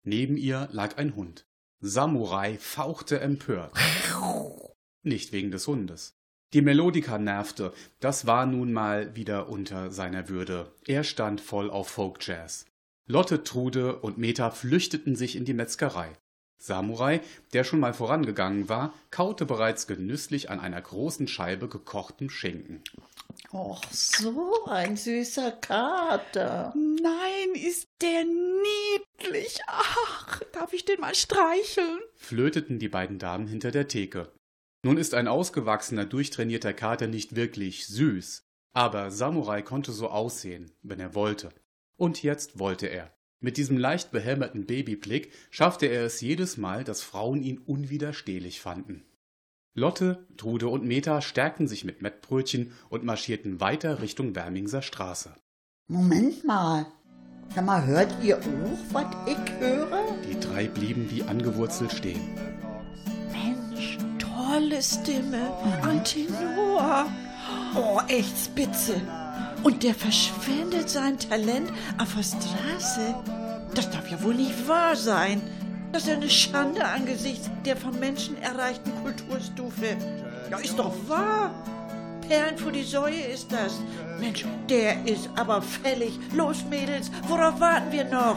Neben 0.03 0.37
ihr 0.37 0.69
lag 0.71 0.97
ein 0.97 1.15
Hund. 1.15 1.47
Samurai 1.79 2.59
fauchte 2.59 3.19
empört. 3.19 3.75
nicht 5.01 5.31
wegen 5.31 5.49
des 5.49 5.65
Hundes. 5.65 6.20
Die 6.53 6.61
Melodika 6.61 7.17
nervte, 7.17 7.71
das 8.01 8.27
war 8.27 8.45
nun 8.45 8.73
mal 8.73 9.15
wieder 9.15 9.47
unter 9.47 9.89
seiner 9.89 10.27
Würde. 10.27 10.69
Er 10.85 11.05
stand 11.05 11.39
voll 11.39 11.69
auf 11.69 11.87
Folk-Jazz. 11.87 12.65
Lotte, 13.07 13.45
Trude 13.45 13.95
und 13.95 14.17
Meta 14.17 14.51
flüchteten 14.51 15.15
sich 15.15 15.37
in 15.37 15.45
die 15.45 15.53
Metzgerei. 15.53 16.09
Samurai, 16.57 17.21
der 17.53 17.63
schon 17.63 17.79
mal 17.79 17.93
vorangegangen 17.93 18.67
war, 18.67 18.93
kaute 19.11 19.45
bereits 19.45 19.87
genüsslich 19.87 20.49
an 20.49 20.59
einer 20.59 20.81
großen 20.81 21.29
Scheibe 21.29 21.69
gekochtem 21.69 22.29
Schinken. 22.29 22.83
Och, 23.53 23.81
so 23.89 24.65
ein 24.65 24.97
süßer 24.97 25.51
Kater. 25.53 26.73
Nein, 26.75 27.55
ist 27.55 27.87
der 28.01 28.25
niedlich. 28.25 29.61
Ach, 29.67 30.41
darf 30.51 30.73
ich 30.73 30.83
den 30.83 30.99
mal 30.99 31.15
streicheln? 31.15 31.99
flöteten 32.15 32.77
die 32.77 32.89
beiden 32.89 33.19
Damen 33.19 33.47
hinter 33.47 33.71
der 33.71 33.87
Theke. 33.87 34.31
Nun 34.83 34.97
ist 34.97 35.13
ein 35.13 35.27
ausgewachsener, 35.27 36.05
durchtrainierter 36.05 36.73
Kater 36.73 37.07
nicht 37.07 37.35
wirklich 37.35 37.85
süß, 37.87 38.43
aber 38.73 39.11
Samurai 39.11 39.61
konnte 39.61 39.91
so 39.91 40.09
aussehen, 40.09 40.71
wenn 40.81 40.99
er 40.99 41.13
wollte. 41.13 41.49
Und 41.97 42.23
jetzt 42.23 42.57
wollte 42.57 42.87
er. 42.87 43.13
Mit 43.39 43.57
diesem 43.57 43.77
leicht 43.77 44.11
behelmerten 44.11 44.65
Babyblick 44.65 45.33
schaffte 45.49 45.85
er 45.85 46.05
es 46.05 46.21
jedes 46.21 46.57
Mal, 46.57 46.83
dass 46.83 47.01
Frauen 47.01 47.43
ihn 47.43 47.59
unwiderstehlich 47.59 48.61
fanden. 48.61 49.03
Lotte, 49.73 50.27
Trude 50.35 50.67
und 50.67 50.83
Meta 50.83 51.21
stärkten 51.21 51.67
sich 51.67 51.85
mit 51.85 52.01
Mettbrötchen 52.01 52.73
und 52.89 53.03
marschierten 53.03 53.59
weiter 53.59 54.01
Richtung 54.01 54.35
Wermingser 54.35 54.81
Straße. 54.81 55.33
Moment 55.87 56.43
mal. 56.43 56.87
Sag 57.55 57.65
mal, 57.65 57.85
hört 57.85 58.11
ihr 58.23 58.37
auch, 58.37 58.93
was 58.93 59.05
ich 59.27 59.59
höre? 59.59 60.17
Die 60.29 60.39
drei 60.39 60.67
blieben 60.67 61.09
wie 61.09 61.23
angewurzelt 61.23 61.91
stehen. 61.91 62.21
Tolle 64.51 64.81
Stimme. 64.81 65.49
Ein 65.81 66.03
Tenor. 66.03 67.05
Oh, 67.73 68.01
echt 68.09 68.37
spitze. 68.37 68.99
Und 69.63 69.81
der 69.81 69.95
verschwendet 69.95 70.89
sein 70.89 71.17
Talent 71.17 71.71
auf 71.97 72.13
der 72.15 72.23
Straße. 72.23 73.15
Das 73.73 73.89
darf 73.91 74.11
ja 74.11 74.21
wohl 74.21 74.35
nicht 74.35 74.67
wahr 74.67 74.97
sein. 74.97 75.41
Das 75.93 76.03
ist 76.03 76.09
ja 76.09 76.15
eine 76.15 76.29
Schande 76.29 76.83
angesichts 76.83 77.49
der 77.63 77.77
vom 77.77 77.97
Menschen 77.97 78.41
erreichten 78.41 78.91
Kulturstufe. 79.01 79.95
Ja, 80.49 80.57
ist 80.57 80.77
doch 80.77 80.93
wahr. 81.07 81.55
Perlen 82.27 82.57
vor 82.57 82.73
die 82.73 82.83
Säue 82.83 83.21
ist 83.21 83.53
das. 83.53 83.79
Mensch, 84.19 84.45
der 84.69 85.05
ist 85.05 85.29
aber 85.37 85.61
fällig. 85.61 86.19
Los, 86.33 86.65
Mädels, 86.69 87.09
worauf 87.29 87.57
warten 87.61 87.91
wir 87.93 88.03
noch? 88.03 88.35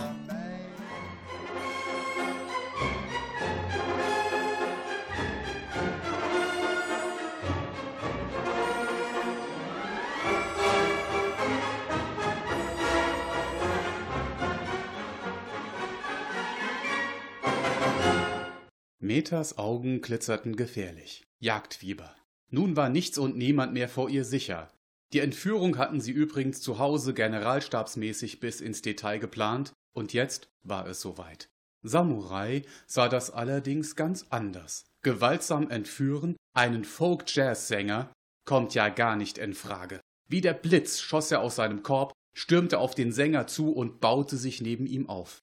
Metas 19.05 19.59
Augen 19.59 20.01
glitzerten 20.01 20.57
gefährlich. 20.57 21.27
Jagdfieber. 21.39 22.17
Nun 22.49 22.75
war 22.75 22.89
nichts 22.89 23.19
und 23.19 23.37
niemand 23.37 23.75
mehr 23.75 23.91
vor 23.91 24.09
ihr 24.09 24.25
sicher. 24.25 24.71
Die 25.13 25.19
Entführung 25.19 25.77
hatten 25.77 26.01
sie 26.01 26.11
übrigens 26.11 26.63
zu 26.63 26.79
Hause 26.79 27.13
generalstabsmäßig 27.13 28.41
bis 28.41 28.63
ins 28.63 28.81
Detail 28.81 29.19
geplant, 29.19 29.75
und 29.93 30.15
jetzt 30.15 30.49
war 30.63 30.87
es 30.87 31.03
soweit. 31.03 31.51
Samurai 31.83 32.63
sah 32.87 33.11
das 33.11 33.31
allerdings 33.31 33.95
ganz 33.95 34.25
anders. 34.31 34.87
Gewaltsam 35.03 35.69
entführen 35.69 36.35
einen 36.55 36.85
Folk-Jazz-Sänger 36.85 38.11
kommt 38.47 38.73
ja 38.73 38.89
gar 38.89 39.17
nicht 39.17 39.37
in 39.37 39.53
Frage. 39.53 40.01
Wie 40.31 40.41
der 40.41 40.55
Blitz 40.55 41.01
schoss 41.01 41.31
er 41.31 41.43
aus 41.43 41.57
seinem 41.57 41.83
Korb, 41.83 42.15
stürmte 42.35 42.79
auf 42.79 42.95
den 42.95 43.13
Sänger 43.13 43.47
zu 43.49 43.71
und 43.71 44.01
baute 44.01 44.39
sich 44.39 44.63
neben 44.63 44.87
ihm 44.87 45.11
auf. 45.11 45.41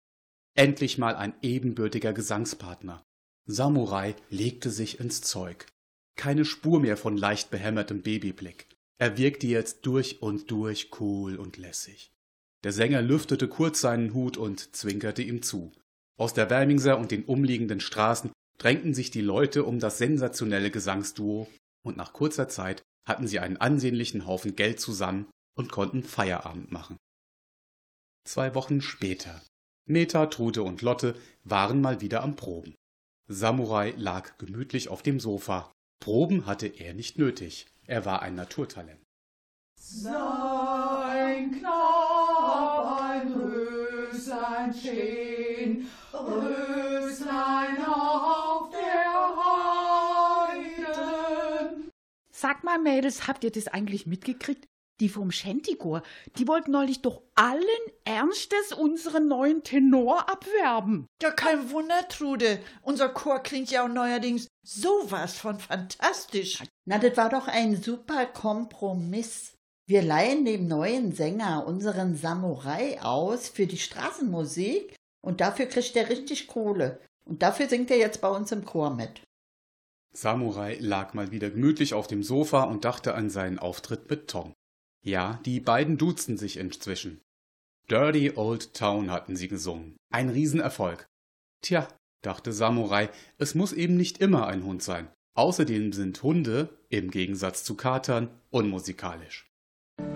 Endlich 0.56 0.98
mal 0.98 1.16
ein 1.16 1.36
ebenbürtiger 1.44 2.12
Gesangspartner. 2.12 3.04
Samurai 3.46 4.16
legte 4.30 4.70
sich 4.70 5.00
ins 5.00 5.22
Zeug. 5.22 5.66
Keine 6.16 6.46
Spur 6.46 6.80
mehr 6.80 6.98
von 6.98 7.18
leicht 7.18 7.50
behämmertem 7.52 8.02
Babyblick. 8.02 8.68
Er 9.00 9.18
wirkte 9.18 9.48
jetzt 9.48 9.86
durch 9.86 10.22
und 10.22 10.52
durch 10.52 10.92
cool 11.00 11.38
und 11.38 11.58
lässig. 11.58 12.12
Der 12.64 12.72
Sänger 12.72 13.02
lüftete 13.02 13.48
kurz 13.48 13.82
seinen 13.82 14.14
Hut 14.14 14.38
und 14.38 14.76
zwinkerte 14.76 15.24
ihm 15.24 15.42
zu. 15.42 15.72
Aus 16.18 16.34
der 16.34 16.50
Wermingser 16.52 17.00
und 17.00 17.10
den 17.10 17.26
umliegenden 17.26 17.80
Straßen 17.80 18.32
drängten 18.60 18.94
sich 18.94 19.10
die 19.10 19.22
Leute 19.22 19.64
um 19.64 19.80
das 19.80 19.98
sensationelle 19.98 20.70
Gesangsduo, 20.70 21.48
und 21.84 21.98
nach 21.98 22.14
kurzer 22.14 22.48
Zeit 22.48 22.84
hatten 23.08 23.26
sie 23.26 23.40
einen 23.40 23.58
ansehnlichen 23.58 24.28
Haufen 24.28 24.56
Geld 24.56 24.80
zusammen 24.80 25.32
und 25.58 25.72
konnten 25.72 26.04
Feierabend 26.04 26.72
machen. 26.72 26.98
Zwei 28.24 28.54
Wochen 28.54 28.82
später. 28.82 29.42
Meta, 29.88 30.28
Trude 30.28 30.62
und 30.62 30.84
Lotte 30.84 31.16
waren 31.44 31.82
mal 31.82 32.02
wieder 32.02 32.22
am 32.22 32.36
Proben. 32.36 32.76
Samurai 33.32 33.94
lag 33.96 34.38
gemütlich 34.38 34.90
auf 34.90 35.04
dem 35.04 35.22
Sofa. 35.22 35.72
Proben 36.02 36.46
hatte 36.46 36.68
er 36.68 36.94
nicht 36.94 37.18
nötig. 37.18 37.66
Er 37.88 38.04
war 38.06 38.22
ein 38.22 38.36
Naturtalent. 38.36 39.00
Sein 39.80 41.52
Knab, 41.58 43.02
ein 43.02 43.32
Röslein 43.32 44.74
stehen, 44.74 45.88
Röslein 46.14 47.86
auf 47.86 48.70
der 48.70 49.36
Heiden. 50.58 51.90
Sag 52.32 52.66
mal, 52.66 52.80
Mädels, 52.80 53.28
habt 53.28 53.46
ihr 53.46 53.52
das 53.52 53.68
eigentlich 53.70 54.06
mitgekriegt? 54.08 54.68
Die 55.02 55.10
vom 55.10 55.32
Shantychor, 55.32 56.04
die 56.38 56.48
wollten 56.48 56.70
neulich 56.70 57.02
doch 57.02 57.24
allen 57.34 57.64
Ernstes 58.06 58.72
unseren 58.72 59.28
neuen 59.28 59.64
Tenor 59.64 60.30
abwerben. 60.30 61.08
Ja, 61.24 61.32
kein 61.32 61.72
Wunder, 61.72 62.08
Trude. 62.08 62.60
Unser 62.84 63.10
Chor 63.10 63.40
klingt 63.40 63.72
ja 63.72 63.84
auch 63.84 63.90
neuerdings 63.90 64.48
sowas 64.64 65.38
von 65.38 65.60
fantastisch. 65.60 66.60
Na, 66.86 67.00
das 67.00 67.18
war 67.18 67.30
doch 67.30 67.48
ein 67.48 67.82
super 67.82 68.28
Kompromiss. 68.28 69.54
Wir 69.88 70.04
leihen 70.04 70.46
dem 70.46 70.68
neuen 70.68 71.14
Sänger 71.14 71.66
unseren 71.66 72.16
Samurai 72.16 73.02
aus 73.02 73.50
für 73.50 73.66
die 73.66 73.80
Straßenmusik 73.80 74.96
und 75.22 75.42
dafür 75.42 75.66
kriegt 75.66 75.96
er 75.96 76.10
richtig 76.10 76.46
Kohle. 76.46 77.00
Und 77.26 77.42
dafür 77.42 77.68
singt 77.68 77.90
er 77.90 77.98
jetzt 77.98 78.22
bei 78.22 78.30
uns 78.30 78.52
im 78.52 78.66
Chor 78.66 78.92
mit. 78.92 79.22
Samurai 80.14 80.78
lag 80.80 81.16
mal 81.16 81.32
wieder 81.32 81.50
gemütlich 81.50 81.96
auf 81.96 82.06
dem 82.06 82.22
Sofa 82.22 82.66
und 82.66 82.86
dachte 82.86 83.16
an 83.16 83.32
seinen 83.32 83.58
Auftritt 83.58 84.08
mit 84.08 84.28
Tom. 84.28 84.54
Ja, 85.04 85.40
die 85.46 85.60
beiden 85.60 85.98
duzten 85.98 86.38
sich 86.38 86.58
inzwischen. 86.58 87.22
Dirty 87.90 88.34
Old 88.36 88.74
Town 88.74 89.10
hatten 89.10 89.36
sie 89.36 89.48
gesungen. 89.48 89.98
Ein 90.12 90.30
Riesenerfolg. 90.30 91.08
Tja, 91.62 91.88
dachte 92.22 92.54
Samurai, 92.54 93.10
es 93.38 93.56
muss 93.56 93.74
eben 93.74 93.98
nicht 93.98 94.20
immer 94.20 94.48
ein 94.48 94.64
Hund 94.64 94.84
sein. 94.84 95.10
Außerdem 95.34 95.92
sind 95.92 96.22
Hunde, 96.22 96.70
im 96.90 97.10
Gegensatz 97.10 97.64
zu 97.64 97.76
Katern, 97.76 98.30
unmusikalisch. 98.52 99.50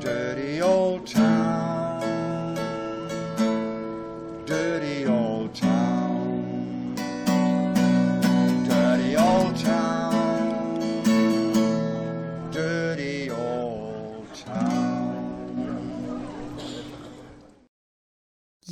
Dirty 0.03 0.61
old 0.61 1.11
town. 1.11 2.55
Dirty 4.45 5.04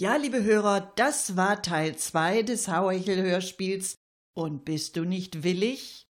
Ja, 0.03 0.17
liebe 0.17 0.43
Hörer, 0.43 0.91
das 0.97 1.37
war 1.37 1.61
Teil 1.61 1.95
2 1.95 2.43
des 2.43 2.67
Hauhechel-Hörspiels. 2.67 3.95
Und 4.35 4.65
bist 4.65 4.97
du 4.97 5.05
nicht 5.05 5.43
willig? 5.43 6.09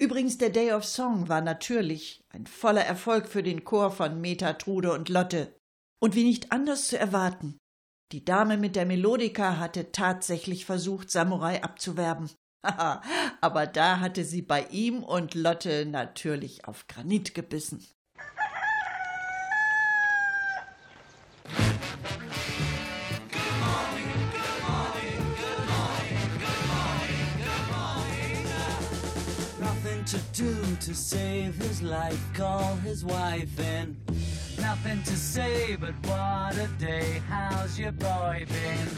Übrigens, 0.00 0.38
der 0.38 0.48
Day 0.48 0.72
of 0.72 0.86
Song 0.86 1.28
war 1.28 1.42
natürlich 1.42 2.24
ein 2.30 2.46
voller 2.46 2.86
Erfolg 2.86 3.28
für 3.28 3.42
den 3.42 3.62
Chor 3.62 3.90
von 3.90 4.18
Meta, 4.18 4.54
Trude 4.54 4.94
und 4.94 5.10
Lotte. 5.10 5.54
Und 6.00 6.14
wie 6.14 6.24
nicht 6.24 6.52
anders 6.52 6.88
zu 6.88 6.98
erwarten, 6.98 7.58
die 8.12 8.24
Dame 8.24 8.56
mit 8.56 8.76
der 8.76 8.86
Melodika 8.86 9.58
hatte 9.58 9.92
tatsächlich 9.92 10.64
versucht, 10.64 11.10
Samurai 11.10 11.62
abzuwerben. 11.62 12.30
Aber 13.42 13.66
da 13.66 14.00
hatte 14.00 14.24
sie 14.24 14.40
bei 14.40 14.64
ihm 14.68 15.02
und 15.02 15.34
Lotte 15.34 15.84
natürlich 15.84 16.64
auf 16.64 16.86
Granit 16.86 17.34
gebissen. 17.34 17.86
Do 30.34 30.76
to 30.80 30.92
save 30.94 31.54
his 31.54 31.80
life, 31.80 32.20
call 32.34 32.74
his 32.76 33.04
wife 33.04 33.58
in. 33.60 33.96
Nothing 34.60 35.00
to 35.04 35.16
say, 35.16 35.76
but 35.76 35.94
what 36.06 36.56
a 36.58 36.66
day, 36.76 37.22
how's 37.28 37.78
your 37.78 37.92
boy 37.92 38.44
been? 38.48 38.88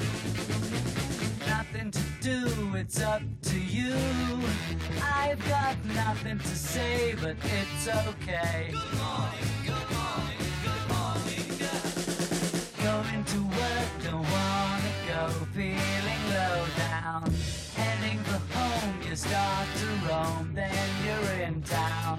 Nothing 1.46 1.90
to 1.90 2.00
do 2.22 2.74
it's 2.76 3.02
up 3.02 3.20
to 3.42 3.60
you. 3.60 3.94
I've 5.02 5.46
got 5.46 5.76
nothing 5.94 6.38
to 6.38 6.56
say, 6.56 7.14
but 7.20 7.36
it's 7.44 7.88
okay. 7.88 8.70
Good 8.72 8.98
morning, 8.98 9.55
you 19.16 19.30
start 19.30 19.68
to 19.76 19.86
roam, 20.08 20.52
then 20.54 20.88
you're 21.06 21.46
in 21.46 21.62
town. 21.62 22.18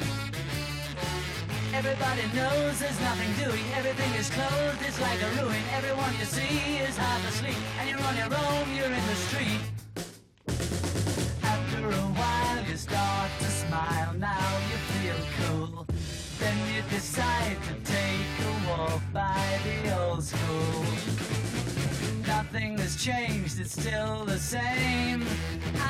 Everybody 1.75 2.23
knows 2.33 2.79
there's 2.79 2.99
nothing 3.01 3.31
doing. 3.45 3.63
Everything 3.75 4.11
is 4.15 4.29
closed, 4.31 4.81
it's 4.81 4.99
like 4.99 5.21
a 5.21 5.29
ruin. 5.39 5.61
Everyone 5.75 6.11
you 6.19 6.25
see 6.25 6.77
is 6.87 6.97
half 6.97 7.21
asleep, 7.29 7.57
and 7.79 7.89
you're 7.89 8.01
on 8.01 8.15
your 8.17 8.33
own, 8.33 8.75
you're 8.75 8.93
in 8.99 9.05
the 9.11 9.19
street. 9.27 9.61
After 11.43 11.85
a 11.85 12.05
while, 12.19 12.63
you 12.67 12.77
start 12.77 13.29
to 13.41 13.45
smile. 13.45 14.13
Now 14.17 14.49
you 14.69 14.77
feel 14.93 15.21
cool. 15.37 15.85
Then 16.39 16.57
you 16.73 16.81
decide 16.89 17.57
to 17.67 17.73
take 17.91 18.31
a 18.49 18.69
walk 18.69 19.01
by 19.13 19.59
the 19.65 19.99
old 19.99 20.23
school. 20.23 21.16
Changed, 22.97 23.59
it's 23.59 23.79
still 23.79 24.25
the 24.25 24.39
same. 24.39 25.23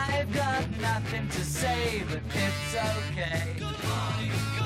I've 0.10 0.32
got 0.34 0.70
nothing 0.82 1.30
to 1.30 1.42
say, 1.42 2.04
but 2.10 2.20
it's 2.36 2.76
okay. 2.76 4.57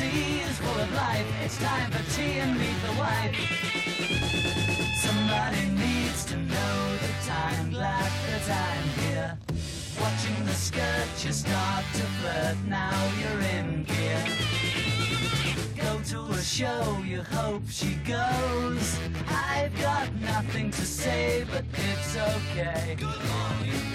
You 0.00 0.08
is 0.08 0.58
full 0.58 0.80
of 0.80 0.92
life. 0.94 1.26
It's 1.44 1.58
time 1.58 1.90
for 1.90 2.02
tea 2.16 2.38
and 2.38 2.58
meet 2.58 2.78
the 2.82 2.98
wife. 2.98 3.36
Somebody 4.96 5.66
needs 5.68 6.24
to 6.24 6.36
know 6.36 6.96
the 6.96 7.28
time. 7.28 7.70
Glad 7.70 8.10
that 8.26 8.50
I'm 8.50 8.88
here. 9.04 9.38
Watching 10.00 10.44
the 10.46 10.54
skirt, 10.54 11.24
you 11.24 11.32
start 11.32 11.84
to 11.92 12.04
flirt. 12.18 12.56
Now 12.66 13.12
you're 13.20 13.42
in 13.58 13.84
gear. 13.84 14.24
Go 15.76 16.00
to 16.10 16.32
a 16.32 16.42
show, 16.42 16.98
you 17.04 17.22
hope 17.22 17.68
she 17.68 17.94
goes. 17.96 18.98
I've 19.28 19.78
got 19.78 20.12
nothing 20.20 20.70
to 20.70 20.86
say, 20.86 21.44
but 21.52 21.64
it's 21.74 22.16
okay. 22.16 22.96
Good 22.98 23.22
morning. 23.30 23.91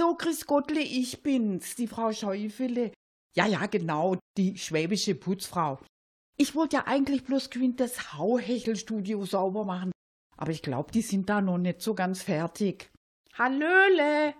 So, 0.00 0.14
Chris 0.14 0.46
Gottle, 0.46 0.80
ich 0.80 1.22
bin's, 1.22 1.74
die 1.74 1.86
Frau 1.86 2.10
Schäufele. 2.10 2.90
Ja, 3.36 3.46
ja, 3.46 3.66
genau, 3.66 4.16
die 4.38 4.56
schwäbische 4.56 5.14
Putzfrau. 5.14 5.78
Ich 6.38 6.54
wollte 6.54 6.76
ja 6.76 6.86
eigentlich 6.86 7.22
bloß 7.22 7.50
geschwind 7.50 7.80
das 7.80 8.14
Hauhechelstudio 8.14 9.26
sauber 9.26 9.66
machen, 9.66 9.92
aber 10.38 10.52
ich 10.52 10.62
glaube, 10.62 10.90
die 10.90 11.02
sind 11.02 11.28
da 11.28 11.42
noch 11.42 11.58
nicht 11.58 11.82
so 11.82 11.94
ganz 11.94 12.22
fertig. 12.22 12.90
Hallöle! 13.34 14.32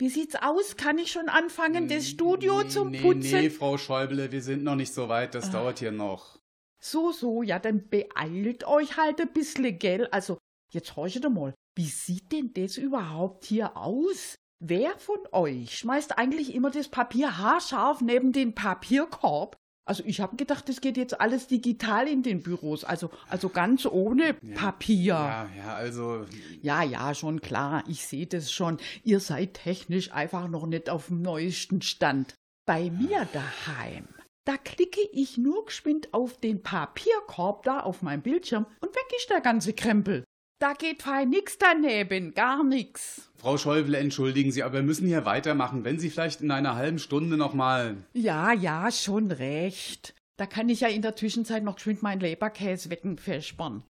Wie 0.00 0.08
sieht's 0.08 0.34
aus? 0.34 0.76
Kann 0.76 0.98
ich 0.98 1.12
schon 1.12 1.28
anfangen, 1.28 1.86
das 1.86 2.08
Studio 2.08 2.64
zum 2.64 2.90
nee, 2.90 3.00
Putzen? 3.00 3.42
Nee, 3.42 3.50
Frau 3.50 3.78
Schäuble, 3.78 4.32
wir 4.32 4.42
sind 4.42 4.64
noch 4.64 4.74
nicht 4.74 4.92
so 4.92 5.08
weit, 5.08 5.36
das 5.36 5.52
dauert 5.52 5.78
hier 5.78 5.92
noch. 5.92 6.40
So, 6.82 7.12
so, 7.12 7.44
ja, 7.44 7.60
dann 7.60 7.88
beeilt 7.88 8.66
euch 8.66 8.96
halt 8.96 9.20
ein 9.20 9.32
bisschen, 9.32 9.78
gell? 9.78 10.08
Also, 10.10 10.38
jetzt 10.72 10.96
horcht 10.96 11.22
mal, 11.30 11.54
wie 11.76 11.86
sieht 11.86 12.32
denn 12.32 12.52
das 12.54 12.76
überhaupt 12.76 13.44
hier 13.44 13.76
aus? 13.76 14.34
Wer 14.62 14.90
von 14.98 15.18
euch 15.32 15.78
schmeißt 15.78 16.18
eigentlich 16.18 16.54
immer 16.54 16.70
das 16.70 16.88
Papier 16.88 17.38
haarscharf 17.38 18.02
neben 18.02 18.32
den 18.32 18.54
Papierkorb? 18.54 19.56
Also 19.86 20.04
ich 20.04 20.20
habe 20.20 20.36
gedacht, 20.36 20.68
das 20.68 20.82
geht 20.82 20.98
jetzt 20.98 21.18
alles 21.18 21.46
digital 21.46 22.06
in 22.06 22.22
den 22.22 22.42
Büros, 22.42 22.84
also, 22.84 23.10
also 23.30 23.48
ganz 23.48 23.86
ohne 23.86 24.34
Papier. 24.34 25.14
Ja, 25.14 25.50
ja, 25.56 25.74
also. 25.74 26.26
Ja, 26.60 26.82
ja, 26.82 27.14
schon 27.14 27.40
klar, 27.40 27.82
ich 27.88 28.06
sehe 28.06 28.26
das 28.26 28.52
schon. 28.52 28.76
Ihr 29.02 29.18
seid 29.18 29.54
technisch 29.54 30.12
einfach 30.12 30.46
noch 30.46 30.66
nicht 30.66 30.90
auf 30.90 31.06
dem 31.06 31.22
neuesten 31.22 31.80
Stand. 31.80 32.34
Bei 32.66 32.90
mir 32.90 33.26
daheim, 33.32 34.08
da 34.44 34.58
klicke 34.58 35.00
ich 35.12 35.38
nur 35.38 35.64
geschwind 35.64 36.12
auf 36.12 36.36
den 36.36 36.62
Papierkorb 36.62 37.62
da 37.62 37.80
auf 37.80 38.02
meinem 38.02 38.22
Bildschirm 38.22 38.66
und 38.80 38.94
weg 38.94 39.12
ist 39.16 39.30
der 39.30 39.40
ganze 39.40 39.72
Krempel. 39.72 40.24
Da 40.60 40.74
geht 40.74 41.02
fein 41.02 41.30
nix 41.30 41.56
daneben, 41.56 42.34
gar 42.34 42.62
nix. 42.62 43.30
Frau 43.38 43.56
Schäuble, 43.56 43.96
entschuldigen 43.96 44.52
Sie, 44.52 44.62
aber 44.62 44.74
wir 44.74 44.82
müssen 44.82 45.06
hier 45.06 45.24
weitermachen. 45.24 45.84
Wenn 45.84 45.98
Sie 45.98 46.10
vielleicht 46.10 46.42
in 46.42 46.50
einer 46.50 46.76
halben 46.76 46.98
Stunde 46.98 47.38
nochmal. 47.38 47.96
Ja, 48.12 48.52
ja, 48.52 48.92
schon 48.92 49.30
recht. 49.30 50.14
Da 50.36 50.44
kann 50.44 50.68
ich 50.68 50.80
ja 50.80 50.88
in 50.88 51.00
der 51.00 51.16
Zwischenzeit 51.16 51.64
noch 51.64 51.76
geschwind 51.76 52.02
meinen 52.02 52.20
Leberkäse 52.20 52.90
wecken 52.90 53.16
vespern. 53.16 53.84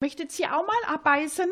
Möchtet 0.00 0.32
Sie 0.32 0.46
auch 0.46 0.66
mal 0.66 0.94
abbeißen? 0.94 1.48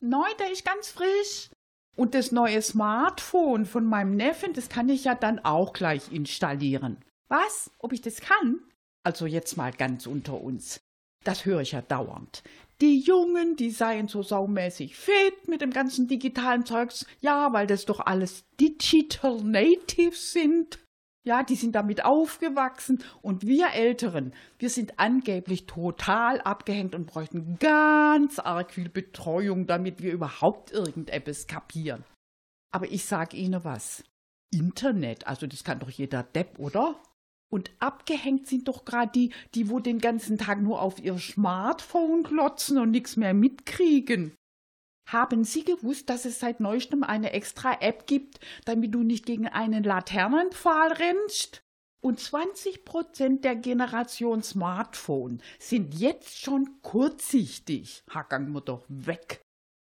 Neu, 0.00 0.26
der 0.40 0.50
ist 0.50 0.64
ganz 0.64 0.88
frisch. 0.88 1.50
Und 1.96 2.16
das 2.16 2.32
neue 2.32 2.62
Smartphone 2.62 3.64
von 3.64 3.84
meinem 3.84 4.16
Neffen, 4.16 4.54
das 4.54 4.68
kann 4.68 4.88
ich 4.88 5.04
ja 5.04 5.14
dann 5.14 5.38
auch 5.38 5.72
gleich 5.72 6.10
installieren. 6.10 6.96
Was? 7.28 7.70
Ob 7.78 7.92
ich 7.92 8.00
das 8.00 8.20
kann? 8.20 8.58
Also 9.04 9.26
jetzt 9.26 9.56
mal 9.56 9.70
ganz 9.70 10.08
unter 10.08 10.40
uns. 10.40 10.80
Das 11.22 11.44
höre 11.44 11.60
ich 11.60 11.72
ja 11.72 11.80
dauernd. 11.80 12.42
Die 12.80 12.98
Jungen, 12.98 13.56
die 13.56 13.70
seien 13.70 14.08
so 14.08 14.22
saumäßig 14.22 14.96
fit 14.96 15.48
mit 15.48 15.60
dem 15.60 15.70
ganzen 15.70 16.08
digitalen 16.08 16.66
Zeugs. 16.66 17.06
Ja, 17.20 17.52
weil 17.52 17.66
das 17.66 17.84
doch 17.84 18.00
alles 18.00 18.44
Digital 18.60 19.42
Natives 19.42 20.32
sind. 20.32 20.78
Ja, 21.26 21.42
die 21.42 21.54
sind 21.54 21.74
damit 21.74 22.04
aufgewachsen 22.04 23.02
und 23.22 23.46
wir 23.46 23.72
Älteren, 23.72 24.34
wir 24.58 24.68
sind 24.68 24.98
angeblich 24.98 25.64
total 25.64 26.42
abgehängt 26.42 26.94
und 26.94 27.06
bräuchten 27.06 27.56
ganz 27.58 28.38
arg 28.38 28.72
viel 28.72 28.90
Betreuung, 28.90 29.66
damit 29.66 30.02
wir 30.02 30.12
überhaupt 30.12 30.70
irgendetwas 30.70 31.46
kapieren. 31.46 32.04
Aber 32.72 32.90
ich 32.90 33.06
sag 33.06 33.32
Ihnen 33.32 33.64
was. 33.64 34.04
Internet, 34.52 35.26
also 35.26 35.46
das 35.46 35.64
kann 35.64 35.78
doch 35.78 35.88
jeder 35.88 36.22
Depp, 36.22 36.58
oder? 36.58 37.00
Und 37.52 37.70
abgehängt 37.78 38.46
sind 38.46 38.68
doch 38.68 38.84
gerade 38.84 39.12
die, 39.12 39.32
die 39.54 39.70
wo 39.70 39.78
den 39.78 39.98
ganzen 39.98 40.38
Tag 40.38 40.60
nur 40.60 40.82
auf 40.82 40.98
ihr 40.98 41.18
Smartphone 41.18 42.24
klotzen 42.24 42.78
und 42.78 42.90
nichts 42.90 43.16
mehr 43.16 43.34
mitkriegen. 43.34 44.34
Haben 45.08 45.44
Sie 45.44 45.64
gewusst, 45.64 46.08
dass 46.08 46.24
es 46.24 46.40
seit 46.40 46.60
neuestem 46.60 47.02
eine 47.02 47.32
extra 47.32 47.80
App 47.80 48.06
gibt, 48.06 48.40
damit 48.64 48.94
du 48.94 49.02
nicht 49.02 49.26
gegen 49.26 49.46
einen 49.46 49.84
Laternenpfahl 49.84 50.92
rennst? 50.92 51.62
Und 52.02 52.20
20 52.20 52.84
Prozent 52.84 53.44
der 53.44 53.56
Generation 53.56 54.42
Smartphone 54.42 55.40
sind 55.58 55.94
jetzt 55.94 56.38
schon 56.38 56.82
kurzsichtig. 56.82 58.02
Hackern 58.10 58.50
wir 58.52 58.60
doch 58.60 58.84
weg. 58.88 59.40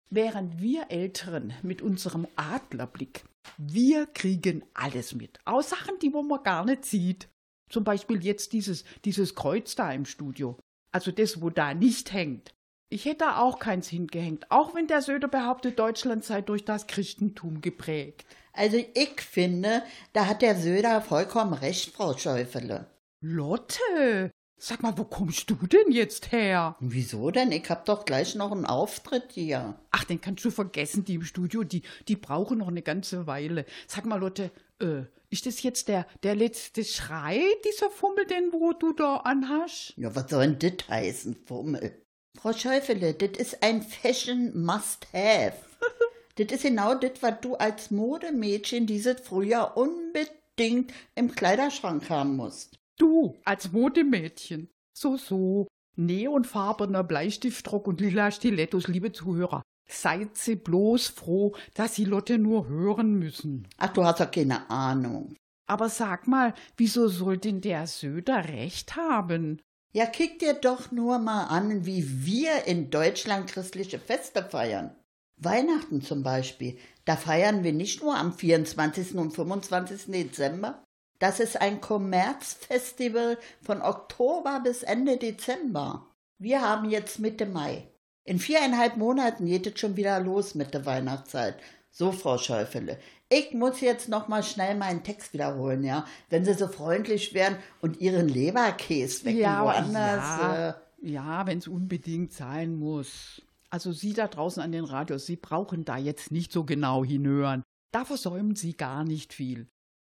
Während 0.08 0.60
wir 0.60 0.90
Älteren 0.90 1.52
mit 1.62 1.82
unserem 1.82 2.28
Adlerblick, 2.36 3.24
wir 3.56 4.06
kriegen 4.06 4.64
alles 4.74 5.14
mit. 5.14 5.40
Auch 5.44 5.62
Sachen, 5.62 5.98
die 6.00 6.12
wo 6.12 6.22
man 6.22 6.42
gar 6.42 6.64
nicht 6.64 6.84
sieht. 6.84 7.28
Zum 7.72 7.84
Beispiel 7.84 8.22
jetzt 8.22 8.52
dieses, 8.52 8.84
dieses 9.06 9.34
Kreuz 9.34 9.74
da 9.74 9.90
im 9.92 10.04
Studio. 10.04 10.58
Also 10.92 11.10
das, 11.10 11.40
wo 11.40 11.48
da 11.48 11.72
nicht 11.72 12.12
hängt. 12.12 12.54
Ich 12.90 13.06
hätte 13.06 13.24
da 13.24 13.38
auch 13.38 13.58
keins 13.58 13.88
hingehängt, 13.88 14.50
auch 14.50 14.74
wenn 14.74 14.86
der 14.86 15.00
Söder 15.00 15.26
behauptet, 15.26 15.78
Deutschland 15.78 16.22
sei 16.22 16.42
durch 16.42 16.66
das 16.66 16.86
Christentum 16.86 17.62
geprägt. 17.62 18.26
Also 18.52 18.76
ich 18.76 19.22
finde, 19.22 19.82
da 20.12 20.26
hat 20.26 20.42
der 20.42 20.56
Söder 20.56 21.00
vollkommen 21.00 21.54
recht, 21.54 21.94
Frau 21.94 22.14
Schäufele. 22.14 22.90
Lotte, 23.22 24.30
sag 24.58 24.82
mal, 24.82 24.98
wo 24.98 25.04
kommst 25.04 25.48
du 25.48 25.54
denn 25.54 25.90
jetzt 25.90 26.32
her? 26.32 26.76
Wieso 26.80 27.30
denn? 27.30 27.52
Ich 27.52 27.70
hab 27.70 27.86
doch 27.86 28.04
gleich 28.04 28.34
noch 28.34 28.52
einen 28.52 28.66
Auftritt 28.66 29.32
hier. 29.32 29.78
Ach 29.90 30.04
den 30.04 30.20
kannst 30.20 30.44
du 30.44 30.50
vergessen, 30.50 31.06
die 31.06 31.14
im 31.14 31.24
Studio, 31.24 31.64
die, 31.64 31.80
die 32.08 32.16
brauchen 32.16 32.58
noch 32.58 32.68
eine 32.68 32.82
ganze 32.82 33.26
Weile. 33.26 33.64
Sag 33.86 34.04
mal, 34.04 34.20
Lotte, 34.20 34.50
äh, 34.80 35.04
ist 35.32 35.46
das 35.46 35.62
jetzt 35.62 35.88
der, 35.88 36.06
der 36.22 36.34
letzte 36.34 36.84
Schrei, 36.84 37.40
dieser 37.64 37.90
Fummel, 37.90 38.26
den 38.26 38.52
wo 38.52 38.72
du 38.72 38.92
da 38.92 39.16
anhast? 39.16 39.94
Ja, 39.96 40.14
was 40.14 40.30
soll 40.30 40.54
denn 40.54 40.76
das 40.76 40.88
heißen, 40.88 41.36
Fummel? 41.46 42.02
Frau 42.38 42.52
Schäufele, 42.52 43.14
das 43.14 43.38
ist 43.38 43.62
ein 43.62 43.82
Fashion 43.82 44.52
Must-Have. 44.54 45.56
das 46.36 46.52
ist 46.52 46.62
genau 46.62 46.94
das, 46.94 47.12
was 47.22 47.40
du 47.40 47.54
als 47.54 47.90
Modemädchen 47.90 48.86
dieses 48.86 49.20
Frühjahr 49.20 49.76
unbedingt 49.76 50.92
im 51.14 51.34
Kleiderschrank 51.34 52.10
haben 52.10 52.36
musst. 52.36 52.78
Du, 52.98 53.36
als 53.44 53.72
Modemädchen. 53.72 54.68
So, 54.92 55.16
so. 55.16 55.66
Neonfarbener 55.96 57.04
Bleistiftrock 57.04 57.86
und 57.86 58.00
lila 58.00 58.30
Stilettos, 58.30 58.86
liebe 58.88 59.12
Zuhörer. 59.12 59.62
Seid 59.92 60.38
sie 60.38 60.56
bloß 60.56 61.08
froh, 61.08 61.54
dass 61.74 61.94
sie 61.94 62.04
Lotte 62.04 62.38
nur 62.38 62.66
hören 62.66 63.18
müssen. 63.18 63.68
Ach, 63.76 63.92
du 63.92 64.04
hast 64.04 64.20
doch 64.20 64.30
keine 64.30 64.70
Ahnung. 64.70 65.36
Aber 65.66 65.88
sag 65.88 66.26
mal, 66.26 66.54
wieso 66.76 67.08
soll 67.08 67.38
denn 67.38 67.60
der 67.60 67.86
Söder 67.86 68.48
recht 68.48 68.96
haben? 68.96 69.60
Ja, 69.92 70.06
kick 70.06 70.38
dir 70.38 70.54
doch 70.54 70.90
nur 70.90 71.18
mal 71.18 71.44
an, 71.44 71.84
wie 71.84 72.24
wir 72.24 72.64
in 72.64 72.90
Deutschland 72.90 73.50
christliche 73.50 73.98
Feste 73.98 74.42
feiern. 74.42 74.96
Weihnachten 75.36 76.00
zum 76.00 76.22
Beispiel. 76.22 76.78
Da 77.04 77.16
feiern 77.16 77.62
wir 77.62 77.72
nicht 77.72 78.02
nur 78.02 78.16
am 78.16 78.32
24. 78.32 79.16
und 79.16 79.32
25. 79.32 80.06
Dezember. 80.06 80.82
Das 81.18 81.40
ist 81.40 81.60
ein 81.60 81.80
Kommerzfestival 81.80 83.38
von 83.60 83.82
Oktober 83.82 84.60
bis 84.64 84.82
Ende 84.82 85.18
Dezember. 85.18 86.10
Wir 86.38 86.62
haben 86.62 86.88
jetzt 86.88 87.18
Mitte 87.18 87.46
Mai. 87.46 87.91
In 88.24 88.38
viereinhalb 88.38 88.96
Monaten 88.96 89.46
geht 89.46 89.66
es 89.66 89.78
schon 89.80 89.96
wieder 89.96 90.20
los 90.20 90.54
mit 90.54 90.74
der 90.74 90.86
Weihnachtszeit. 90.86 91.56
So, 91.90 92.12
Frau 92.12 92.38
Schäufele. 92.38 92.98
Ich 93.28 93.52
muss 93.52 93.80
jetzt 93.80 94.08
noch 94.08 94.28
mal 94.28 94.42
schnell 94.42 94.76
meinen 94.76 95.02
Text 95.02 95.32
wiederholen, 95.32 95.84
ja? 95.84 96.06
Wenn 96.30 96.44
Sie 96.44 96.54
so 96.54 96.68
freundlich 96.68 97.34
wären 97.34 97.56
und 97.80 98.00
Ihren 98.00 98.28
Leberkäse 98.28 99.24
wecken 99.24 99.40
Ja, 99.40 99.64
woanders. 99.64 99.94
ja. 99.94 100.68
Äh, 100.70 100.74
Ja, 101.02 101.46
wenn 101.46 101.58
es 101.58 101.66
unbedingt 101.68 102.32
sein 102.32 102.76
muss. 102.76 103.42
Also 103.70 103.92
Sie 103.92 104.12
da 104.12 104.28
draußen 104.28 104.62
an 104.62 104.72
den 104.72 104.84
Radios, 104.84 105.26
Sie 105.26 105.36
brauchen 105.36 105.84
da 105.84 105.96
jetzt 105.96 106.30
nicht 106.30 106.52
so 106.52 106.64
genau 106.64 107.04
hinhören. 107.04 107.62
Da 107.90 108.04
versäumen 108.04 108.54
Sie 108.54 108.74
gar 108.74 109.02
nicht 109.04 109.32
viel. 109.34 109.66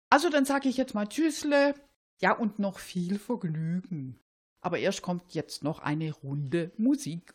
Also 0.10 0.30
dann 0.30 0.46
sage 0.46 0.70
ich 0.70 0.78
jetzt 0.78 0.94
mal 0.96 1.08
Tschüssle. 1.08 1.74
Ja, 2.22 2.32
und 2.32 2.60
noch 2.60 2.80
viel 2.80 3.20
Vergnügen. 3.20 4.20
Aber 4.62 4.80
erst 4.80 5.02
kommt 5.02 5.34
jetzt 5.34 5.64
noch 5.64 5.80
eine 5.80 6.12
Runde 6.14 6.72
Musik. 6.78 7.34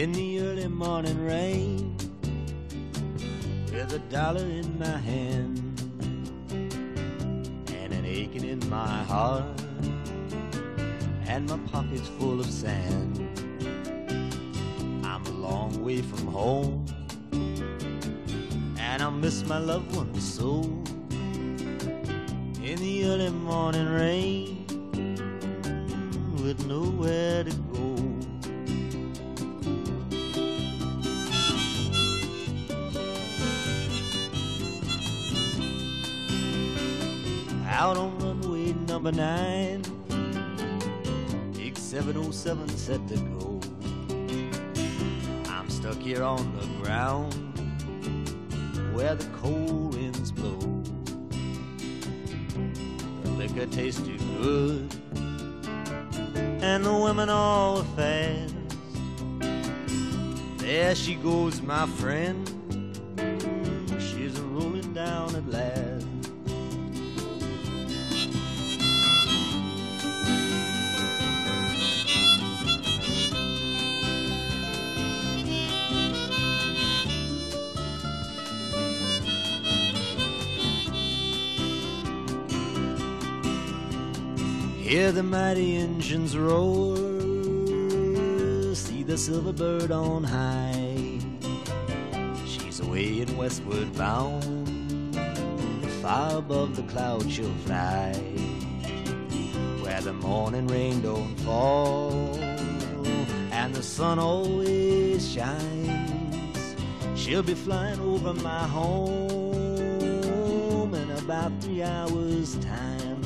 In 0.00 0.12
the 0.12 0.40
early 0.40 0.66
morning 0.66 1.22
rain 1.26 1.94
with 3.70 3.92
a 3.92 3.98
dollar 4.08 4.40
in 4.40 4.78
my 4.78 4.86
hand 4.86 5.58
and 7.74 7.92
an 7.92 8.04
aching 8.06 8.44
in 8.44 8.70
my 8.70 9.02
heart 9.04 9.44
and 11.30 11.48
my 11.48 11.56
pockets 11.70 12.08
full 12.18 12.40
of 12.40 12.46
sand 12.46 13.16
I'm 15.04 15.24
a 15.26 15.30
long 15.30 15.84
way 15.84 16.02
from 16.02 16.26
home 16.26 16.84
and 18.76 19.00
I 19.00 19.08
miss 19.10 19.44
my 19.46 19.58
loved 19.58 19.94
ones 19.94 20.34
so 20.34 20.62
in 22.68 22.76
the 22.80 23.04
early 23.04 23.30
morning 23.30 23.88
rain 23.88 24.66
with 26.42 26.66
nowhere 26.66 27.44
to 27.44 27.54
go 27.72 27.86
out 37.68 37.96
on 37.96 38.18
runway 38.18 38.72
number 38.88 39.12
nine. 39.12 39.99
Big 41.90 42.02
707 42.02 42.68
set 42.68 43.08
to 43.08 43.16
go. 43.16 43.60
I'm 45.50 45.68
stuck 45.68 45.96
here 45.96 46.22
on 46.22 46.56
the 46.56 46.64
ground 46.80 47.34
where 48.94 49.16
the 49.16 49.26
cold 49.38 49.96
winds 49.96 50.30
blow. 50.30 50.56
The 53.24 53.30
liquor 53.30 53.66
tastes 53.66 54.02
too 54.02 54.18
good, 54.40 54.94
and 56.62 56.84
the 56.84 56.94
women 56.96 57.28
all 57.28 57.82
fast. 57.96 58.54
There 60.58 60.94
she 60.94 61.16
goes, 61.16 61.60
my 61.60 61.86
friend. 61.86 62.48
She's 63.98 64.38
rolling 64.40 64.92
down 64.92 65.34
at 65.34 65.48
last. 65.48 65.89
Hear 84.90 85.12
the 85.12 85.22
mighty 85.22 85.76
engines 85.76 86.36
roar, 86.36 86.96
see 88.74 89.04
the 89.04 89.16
silver 89.16 89.52
bird 89.52 89.92
on 89.92 90.24
high. 90.24 91.20
She's 92.44 92.80
away 92.80 93.20
in 93.20 93.36
westward 93.36 93.96
bound, 93.96 95.16
far 96.02 96.38
above 96.38 96.74
the 96.74 96.82
clouds 96.92 97.32
she'll 97.32 97.54
fly, 97.66 98.14
where 99.80 100.00
the 100.00 100.12
morning 100.12 100.66
rain 100.66 101.02
don't 101.02 101.36
fall 101.42 102.34
and 103.52 103.72
the 103.72 103.84
sun 103.84 104.18
always 104.18 105.30
shines. 105.32 106.74
She'll 107.14 107.44
be 107.44 107.54
flying 107.54 108.00
over 108.00 108.34
my 108.34 108.66
home 108.66 109.04
in 110.94 111.10
about 111.12 111.52
three 111.60 111.84
hours' 111.84 112.56
time. 112.56 113.19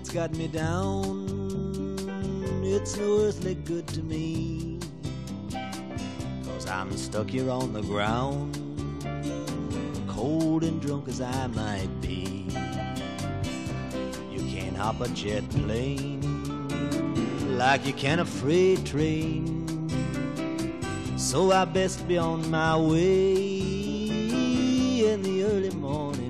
Airport's 0.00 0.10
got 0.14 0.34
me 0.34 0.48
down. 0.48 1.26
It's 2.62 2.96
no 2.96 3.20
earthly 3.20 3.54
good 3.54 3.86
to 3.88 4.02
me. 4.02 4.78
Cause 6.44 6.66
I'm 6.66 6.96
stuck 6.96 7.28
here 7.28 7.50
on 7.50 7.72
the 7.72 7.82
ground. 7.82 8.56
Cold 10.08 10.64
and 10.64 10.80
drunk 10.80 11.08
as 11.08 11.20
I 11.20 11.46
might 11.48 11.90
be. 12.00 12.46
You 14.30 14.40
can't 14.48 14.76
hop 14.76 15.00
a 15.00 15.08
jet 15.08 15.48
plane 15.50 16.20
like 17.58 17.84
you 17.86 17.92
can 17.92 18.20
a 18.20 18.24
freight 18.24 18.84
train. 18.86 19.66
So 21.18 21.52
I 21.52 21.64
best 21.66 22.08
be 22.08 22.16
on 22.16 22.50
my 22.50 22.76
way 22.76 23.50
in 25.04 25.22
the 25.22 25.44
early 25.44 25.70
morning 25.70 26.29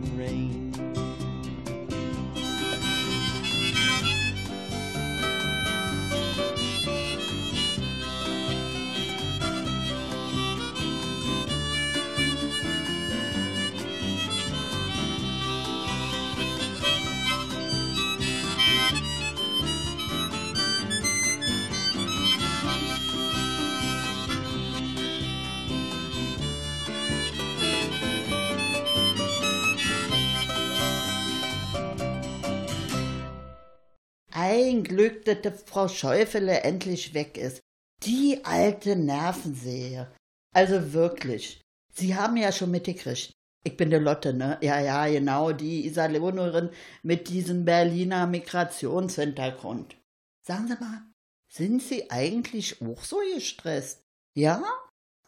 Glück, 34.84 35.24
dass 35.24 35.42
die 35.42 35.50
Frau 35.66 35.88
Schäufele 35.88 36.60
endlich 36.60 37.14
weg 37.14 37.36
ist. 37.36 37.60
Die 38.02 38.40
alte 38.44 38.96
Nervensäge. 38.96 40.10
Also 40.54 40.92
wirklich. 40.92 41.60
Sie 41.92 42.16
haben 42.16 42.36
ja 42.36 42.50
schon 42.50 42.70
mitgekriegt. 42.70 43.32
Ich 43.62 43.76
bin 43.76 43.90
der 43.90 44.00
Lotte, 44.00 44.32
ne? 44.32 44.58
Ja, 44.62 44.80
ja, 44.80 45.06
genau, 45.06 45.52
die 45.52 45.86
Iserlohnerin 45.86 46.70
mit 47.02 47.28
diesem 47.28 47.64
Berliner 47.64 48.26
Migrationshintergrund. 48.26 49.96
Sagen 50.42 50.66
Sie 50.66 50.82
mal, 50.82 51.02
sind 51.48 51.82
Sie 51.82 52.10
eigentlich 52.10 52.80
auch 52.80 53.02
so 53.02 53.20
gestresst? 53.34 54.02
Ja? 54.34 54.62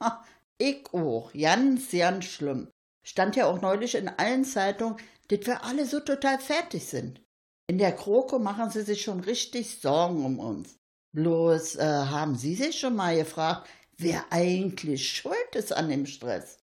Ha, 0.01 0.25
ich 0.57 0.87
auch. 0.93 1.33
Ganz, 1.35 1.91
ganz 1.91 2.25
schlimm. 2.25 2.71
Stand 3.05 3.37
ja 3.37 3.47
auch 3.47 3.61
neulich 3.61 3.95
in 3.95 4.09
allen 4.09 4.45
Zeitungen, 4.45 4.97
dass 5.29 5.47
wir 5.47 5.65
alle 5.65 5.85
so 5.85 6.01
total 6.01 6.39
fertig 6.39 6.87
sind. 6.87 7.21
In 7.69 7.79
der 7.79 7.93
Kroko 7.93 8.39
machen 8.39 8.71
sie 8.71 8.83
sich 8.83 9.03
schon 9.03 9.21
richtig 9.21 9.81
Sorgen 9.81 10.25
um 10.25 10.39
uns. 10.39 10.79
Bloß 11.15 11.77
äh, 11.77 11.85
haben 11.85 12.37
Sie 12.37 12.55
sich 12.55 12.79
schon 12.79 12.97
mal 12.97 13.17
gefragt, 13.17 13.69
wer 13.99 14.25
eigentlich 14.31 15.09
schuld 15.09 15.55
ist 15.55 15.73
an 15.73 15.91
dem 15.91 16.07
Stress? 16.07 16.59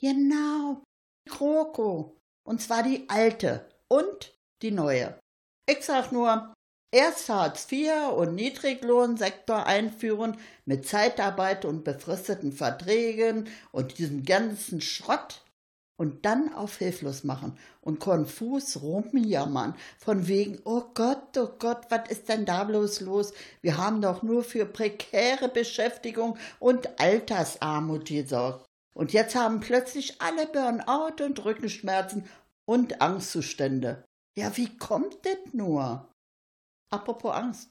Genau, 0.00 0.82
Kroko. 1.28 2.16
Und 2.42 2.62
zwar 2.62 2.82
die 2.82 3.04
alte 3.08 3.68
und 3.88 4.34
die 4.62 4.70
neue. 4.70 5.18
Ich 5.68 5.84
sag 5.84 6.12
nur, 6.12 6.54
erst 6.90 7.28
Hartz 7.28 7.70
IV 7.70 7.92
und 8.16 8.34
Niedriglohnsektor 8.34 9.66
einführen 9.66 10.38
mit 10.64 10.88
Zeitarbeit 10.88 11.66
und 11.66 11.84
befristeten 11.84 12.52
Verträgen 12.52 13.48
und 13.70 13.98
diesem 13.98 14.24
ganzen 14.24 14.80
Schrott 14.80 15.44
und 16.00 16.24
dann 16.24 16.54
auf 16.54 16.78
hilflos 16.78 17.24
machen 17.24 17.58
und 17.82 18.00
konfus 18.00 18.80
rumjammern, 18.80 19.74
von 19.98 20.28
wegen, 20.28 20.58
oh 20.64 20.84
Gott, 20.94 21.36
oh 21.36 21.50
Gott, 21.58 21.90
was 21.90 22.08
ist 22.08 22.30
denn 22.30 22.46
da 22.46 22.64
bloß 22.64 23.02
los? 23.02 23.34
Wir 23.60 23.76
haben 23.76 24.00
doch 24.00 24.22
nur 24.22 24.42
für 24.42 24.64
prekäre 24.64 25.50
Beschäftigung 25.50 26.38
und 26.58 26.98
Altersarmut 26.98 28.06
gesorgt. 28.06 28.64
Und 28.94 29.12
jetzt 29.12 29.34
haben 29.34 29.60
plötzlich 29.60 30.22
alle 30.22 30.46
Burnout 30.46 31.22
und 31.22 31.44
Rückenschmerzen 31.44 32.24
und 32.64 33.02
Angstzustände. 33.02 34.02
Ja, 34.38 34.56
wie 34.56 34.74
kommt 34.78 35.18
das 35.26 35.52
nur? 35.52 36.08
Apropos 36.88 37.34
Angst. 37.34 37.68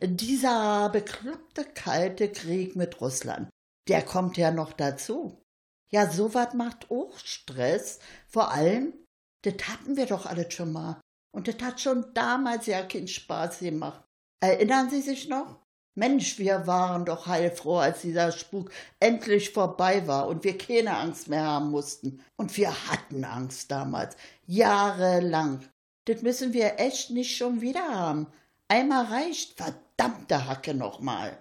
Dieser 0.00 0.88
bekloppte 0.88 1.66
kalte 1.66 2.32
Krieg 2.32 2.76
mit 2.76 2.98
Russland, 3.02 3.50
der 3.88 4.00
kommt 4.00 4.38
ja 4.38 4.52
noch 4.52 4.72
dazu. 4.72 5.44
Ja, 5.90 6.10
sowas 6.10 6.54
macht 6.54 6.90
auch 6.90 7.18
Stress. 7.18 7.98
Vor 8.26 8.50
allem, 8.52 8.92
das 9.42 9.54
hatten 9.68 9.96
wir 9.96 10.06
doch 10.06 10.26
alles 10.26 10.52
schon 10.52 10.72
mal. 10.72 11.00
Und 11.34 11.48
das 11.48 11.56
hat 11.62 11.80
schon 11.80 12.12
damals 12.14 12.66
ja 12.66 12.82
keinen 12.82 13.08
Spaß 13.08 13.60
gemacht. 13.60 14.02
Erinnern 14.40 14.90
Sie 14.90 15.00
sich 15.00 15.28
noch? 15.28 15.60
Mensch, 15.94 16.38
wir 16.38 16.66
waren 16.68 17.04
doch 17.04 17.26
heilfroh, 17.26 17.78
als 17.78 18.02
dieser 18.02 18.30
Spuk 18.30 18.70
endlich 19.00 19.50
vorbei 19.50 20.06
war 20.06 20.28
und 20.28 20.44
wir 20.44 20.56
keine 20.56 20.96
Angst 20.96 21.28
mehr 21.28 21.42
haben 21.42 21.70
mussten. 21.70 22.22
Und 22.36 22.56
wir 22.56 22.70
hatten 22.88 23.24
Angst 23.24 23.70
damals, 23.70 24.16
jahrelang. 24.46 25.68
Das 26.04 26.22
müssen 26.22 26.52
wir 26.52 26.78
echt 26.78 27.10
nicht 27.10 27.36
schon 27.36 27.60
wieder 27.60 27.82
haben. 27.88 28.28
Einmal 28.68 29.06
reicht, 29.06 29.56
verdammte 29.56 30.46
Hacke 30.46 30.72
nochmal. 30.72 31.36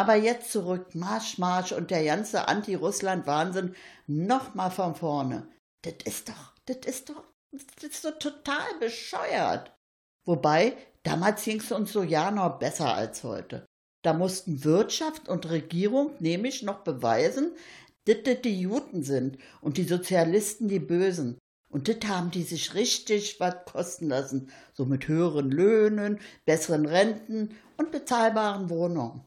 Aber 0.00 0.14
jetzt 0.14 0.52
zurück, 0.52 0.94
Marsch, 0.94 1.38
Marsch 1.38 1.72
und 1.72 1.90
der 1.90 2.04
ganze 2.04 2.46
Anti-Russland-Wahnsinn 2.46 3.74
nochmal 4.06 4.70
von 4.70 4.94
vorne. 4.94 5.48
Das 5.82 5.94
ist 6.04 6.28
doch, 6.28 6.54
das 6.66 6.78
ist 6.86 7.08
doch, 7.08 7.24
das 7.50 7.90
ist 7.90 8.04
doch 8.04 8.16
total 8.18 8.78
bescheuert. 8.78 9.76
Wobei, 10.24 10.76
damals 11.02 11.42
ging 11.42 11.58
es 11.58 11.72
uns 11.72 11.92
so 11.92 12.04
ja 12.04 12.30
noch 12.30 12.60
besser 12.60 12.94
als 12.94 13.24
heute. 13.24 13.66
Da 14.02 14.12
mussten 14.12 14.62
Wirtschaft 14.62 15.28
und 15.28 15.50
Regierung 15.50 16.12
nämlich 16.20 16.62
noch 16.62 16.84
beweisen, 16.84 17.56
dass 18.04 18.22
das 18.24 18.40
die 18.42 18.60
Juden 18.60 19.02
sind 19.02 19.38
und 19.60 19.78
die 19.78 19.84
Sozialisten 19.84 20.68
die 20.68 20.78
Bösen. 20.78 21.38
Und 21.70 21.88
das 21.88 22.08
haben 22.08 22.30
die 22.30 22.44
sich 22.44 22.74
richtig 22.74 23.40
was 23.40 23.56
kosten 23.66 24.08
lassen, 24.08 24.50
so 24.74 24.84
mit 24.84 25.08
höheren 25.08 25.50
Löhnen, 25.50 26.20
besseren 26.46 26.86
Renten 26.86 27.56
und 27.76 27.90
bezahlbaren 27.90 28.70
Wohnungen. 28.70 29.24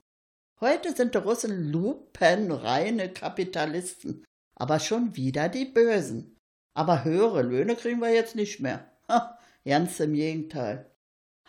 Heute 0.64 0.96
sind 0.96 1.16
die 1.16 1.18
Russen 1.18 1.72
lupenreine 1.72 3.12
Kapitalisten, 3.12 4.24
aber 4.56 4.80
schon 4.80 5.16
wieder 5.16 5.50
die 5.50 5.66
Bösen. 5.66 6.38
Aber 6.76 7.04
höhere 7.04 7.42
Löhne 7.42 7.76
kriegen 7.76 8.00
wir 8.00 8.14
jetzt 8.14 8.36
nicht 8.36 8.60
mehr. 8.60 8.86
Ha, 9.08 9.40
ganz 9.66 10.00
im 10.00 10.14
Gegenteil. 10.14 10.86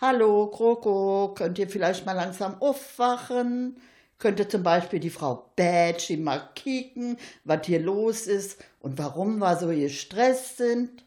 Hallo, 0.00 0.46
Kroko, 0.46 1.34
könnt 1.34 1.58
ihr 1.58 1.68
vielleicht 1.68 2.06
mal 2.06 2.14
langsam 2.14 2.54
aufwachen? 2.62 3.76
Könnte 4.16 4.48
zum 4.48 4.62
Beispiel 4.62 4.98
die 4.98 5.10
Frau 5.10 5.52
Badgy 5.56 6.16
mal 6.16 6.48
kicken, 6.54 7.18
was 7.44 7.66
hier 7.66 7.80
los 7.80 8.26
ist 8.26 8.64
und 8.80 8.96
warum 8.96 9.40
wir 9.40 9.56
so 9.56 9.68
gestresst 9.68 10.56
sind? 10.56 11.04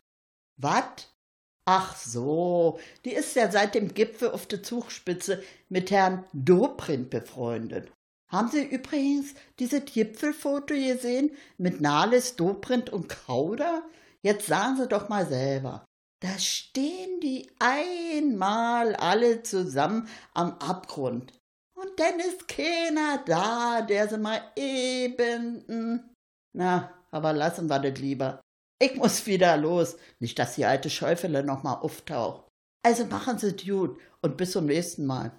Was? 0.58 1.15
Ach 1.68 1.96
so, 1.96 2.80
die 3.06 3.14
ist 3.14 3.36
ja 3.36 3.50
seit 3.52 3.74
dem 3.74 3.94
Gipfel 3.94 4.32
auf 4.32 4.46
der 4.46 4.62
Zugspitze 4.62 5.42
mit 5.68 5.90
Herrn 5.90 6.24
Dobrindt 6.32 7.10
befreundet. 7.10 7.92
Haben 8.32 8.50
Sie 8.50 8.64
übrigens 8.64 9.34
dieses 9.60 9.86
Gipfelfoto 9.86 10.76
gesehen 10.76 11.32
mit 11.58 11.82
Nahles, 11.82 12.36
Dobrindt 12.36 12.92
und 12.92 13.10
Kauder? 13.10 13.84
Jetzt 14.22 14.48
sagen 14.48 14.78
Sie 14.78 14.88
doch 14.88 15.10
mal 15.10 15.26
selber. 15.28 15.86
Da 16.22 16.38
stehen 16.40 17.20
die 17.22 17.50
einmal 17.60 18.96
alle 18.96 19.44
zusammen 19.44 20.08
am 20.34 20.54
Abgrund. 20.60 21.34
Und 21.76 22.00
dann 22.00 22.20
ist 22.20 22.48
keiner 22.48 23.24
da, 23.26 23.82
der 23.82 24.08
sie 24.08 24.18
mal 24.18 24.42
eben. 24.56 25.64
Hm, 25.68 26.10
na, 26.54 26.92
aber 27.12 27.34
lassen 27.34 27.70
wir 27.70 27.80
das 27.80 28.00
lieber. 28.00 28.42
Ich 28.80 28.96
muss 28.96 29.26
wieder 29.26 29.56
los, 29.56 29.96
nicht 30.20 30.38
dass 30.38 30.56
die 30.56 30.66
alte 30.66 30.90
Schäufele 30.90 31.44
noch 31.44 31.64
mal 31.64 31.76
auftaucht. 31.76 32.46
Also 32.84 33.06
machen 33.06 33.40
Sie 33.40 33.48
es 33.48 33.66
gut 33.66 33.98
und 34.22 34.38
bis 34.38 34.52
zum 34.52 34.66
nächsten 34.66 35.06
Mal. 35.06 35.32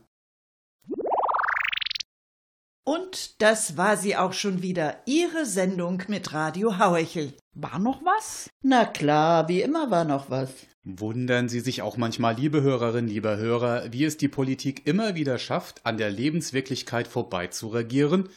Und 2.89 3.43
das 3.43 3.77
war 3.77 3.97
sie 3.97 4.17
auch 4.17 4.33
schon 4.33 4.63
wieder, 4.63 5.03
Ihre 5.07 5.45
Sendung 5.45 6.05
mit 6.07 6.33
Radio 6.33 6.79
Hauechel. 6.79 7.35
War 7.53 7.79
noch 7.81 8.01
was? 8.05 8.49
Na 8.63 8.85
klar, 8.85 9.49
wie 9.49 9.61
immer 9.61 9.91
war 9.91 10.05
noch 10.05 10.31
was. 10.31 10.51
Wundern 10.85 11.49
Sie 11.49 11.61
sich 11.61 11.83
auch 11.83 11.97
manchmal, 11.97 12.37
liebe 12.37 12.63
Hörerinnen, 12.63 13.11
lieber 13.11 13.39
Hörer, 13.39 13.93
wie 13.93 14.05
es 14.05 14.19
die 14.19 14.29
Politik 14.29 14.87
immer 14.87 15.17
wieder 15.17 15.39
schafft, 15.39 15.85
an 15.85 15.99
der 15.99 16.11
Lebenswirklichkeit 16.11 17.09
vorbei 17.09 17.49
zu 17.49 17.69
regieren? 17.69 18.29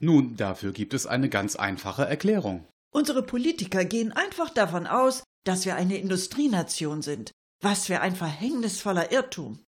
Nun, 0.00 0.36
dafür 0.36 0.72
gibt 0.72 0.94
es 0.94 1.06
eine 1.06 1.28
ganz 1.28 1.56
einfache 1.56 2.06
Erklärung. 2.06 2.66
Unsere 2.90 3.22
Politiker 3.22 3.84
gehen 3.84 4.12
einfach 4.12 4.50
davon 4.50 4.86
aus, 4.86 5.24
dass 5.44 5.64
wir 5.64 5.76
eine 5.76 5.98
Industrienation 5.98 7.02
sind. 7.02 7.32
Was 7.60 7.86
für 7.86 8.00
ein 8.00 8.14
verhängnisvoller 8.14 9.10
Irrtum. 9.10 9.64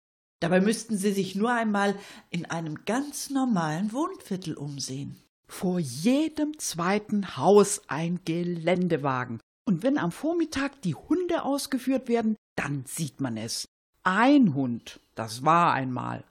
Dabei 0.40 0.60
müssten 0.60 0.96
Sie 0.96 1.12
sich 1.12 1.34
nur 1.34 1.52
einmal 1.52 1.96
in 2.30 2.44
einem 2.46 2.84
ganz 2.84 3.30
normalen 3.30 3.92
Wohnviertel 3.92 4.54
umsehen. 4.54 5.16
Vor 5.46 5.78
jedem 5.78 6.58
zweiten 6.58 7.36
Haus 7.36 7.82
ein 7.88 8.20
Geländewagen. 8.24 9.40
Und 9.66 9.82
wenn 9.82 9.98
am 9.98 10.12
Vormittag 10.12 10.82
die 10.82 10.94
Hunde 10.94 11.44
ausgeführt 11.44 12.08
werden, 12.08 12.36
dann 12.56 12.84
sieht 12.86 13.20
man 13.20 13.36
es. 13.36 13.66
Ein 14.02 14.54
Hund, 14.54 15.00
das 15.14 15.44
war 15.44 15.72
einmal. 15.72 16.24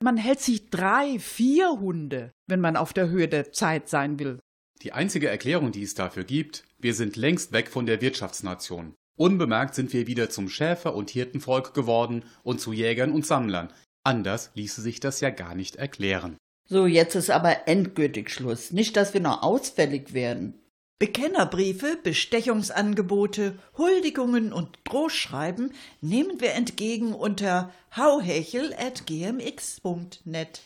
Man 0.00 0.16
hält 0.16 0.40
sich 0.40 0.70
drei, 0.70 1.18
vier 1.18 1.80
Hunde, 1.80 2.30
wenn 2.46 2.60
man 2.60 2.76
auf 2.76 2.92
der 2.92 3.08
Höhe 3.08 3.26
der 3.26 3.52
Zeit 3.52 3.88
sein 3.88 4.18
will. 4.20 4.38
Die 4.82 4.92
einzige 4.92 5.28
Erklärung, 5.28 5.72
die 5.72 5.82
es 5.82 5.94
dafür 5.94 6.24
gibt, 6.24 6.64
wir 6.78 6.94
sind 6.94 7.16
längst 7.16 7.52
weg 7.52 7.68
von 7.68 7.86
der 7.86 8.00
Wirtschaftsnation. 8.00 8.94
Unbemerkt 9.16 9.74
sind 9.74 9.92
wir 9.92 10.06
wieder 10.06 10.30
zum 10.30 10.48
Schäfer- 10.48 10.94
und 10.94 11.10
Hirtenvolk 11.10 11.74
geworden 11.74 12.22
und 12.44 12.60
zu 12.60 12.72
Jägern 12.72 13.10
und 13.10 13.26
Sammlern. 13.26 13.72
Anders 14.04 14.52
ließe 14.54 14.80
sich 14.80 15.00
das 15.00 15.20
ja 15.20 15.30
gar 15.30 15.56
nicht 15.56 15.74
erklären. 15.76 16.36
So, 16.68 16.86
jetzt 16.86 17.16
ist 17.16 17.30
aber 17.30 17.66
endgültig 17.66 18.30
Schluss. 18.30 18.70
Nicht, 18.70 18.96
dass 18.96 19.14
wir 19.14 19.20
noch 19.20 19.42
ausfällig 19.42 20.12
werden. 20.12 20.54
Bekennerbriefe, 21.00 21.96
Bestechungsangebote, 22.02 23.56
Huldigungen 23.76 24.52
und 24.52 24.78
Drohschreiben 24.84 25.72
nehmen 26.00 26.40
wir 26.40 26.54
entgegen 26.54 27.14
unter 27.14 27.72
hauhechel.gmx.net. 27.96 30.60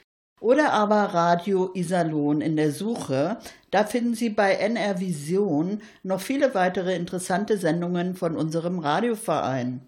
Oder 0.42 0.72
aber 0.72 1.14
Radio 1.14 1.70
Iserlohn 1.72 2.40
in 2.40 2.56
der 2.56 2.72
Suche. 2.72 3.38
Da 3.70 3.84
finden 3.84 4.14
Sie 4.14 4.28
bei 4.28 4.54
NR 4.54 4.98
Vision 4.98 5.80
noch 6.02 6.20
viele 6.20 6.52
weitere 6.52 6.96
interessante 6.96 7.58
Sendungen 7.58 8.16
von 8.16 8.36
unserem 8.36 8.80
Radioverein. 8.80 9.86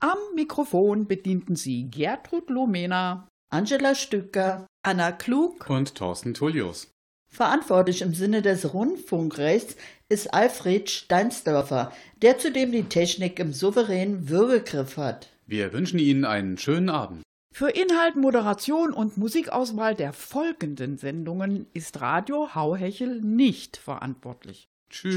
Am 0.00 0.18
Mikrofon 0.34 1.06
bedienten 1.06 1.56
sie 1.56 1.90
Gertrud 1.90 2.50
Lomena, 2.50 3.26
Angela 3.48 3.94
Stücker, 3.94 4.66
Anna 4.82 5.10
Klug 5.10 5.70
Und 5.70 5.94
Thorsten 5.94 6.34
Tullius. 6.34 6.90
Verantwortlich 7.30 8.02
im 8.02 8.12
Sinne 8.12 8.42
des 8.42 8.74
Rundfunkrechts 8.74 9.76
ist 10.10 10.34
Alfred 10.34 10.90
Steinsdörfer, 10.90 11.92
der 12.20 12.36
zudem 12.36 12.72
die 12.72 12.84
Technik 12.84 13.38
im 13.38 13.54
souveränen 13.54 14.28
Würgegriff 14.28 14.98
hat. 14.98 15.30
Wir 15.46 15.72
wünschen 15.72 15.98
Ihnen 15.98 16.26
einen 16.26 16.58
schönen 16.58 16.90
Abend. 16.90 17.22
Für 17.56 17.70
Inhalt, 17.70 18.16
Moderation 18.16 18.92
und 18.92 19.16
Musikauswahl 19.16 19.94
der 19.94 20.12
folgenden 20.12 20.98
Sendungen 20.98 21.68
ist 21.72 22.00
Radio 22.00 22.52
Hauhechel 22.56 23.20
nicht 23.20 23.76
verantwortlich. 23.76 24.68
Tschüss. 24.90 25.14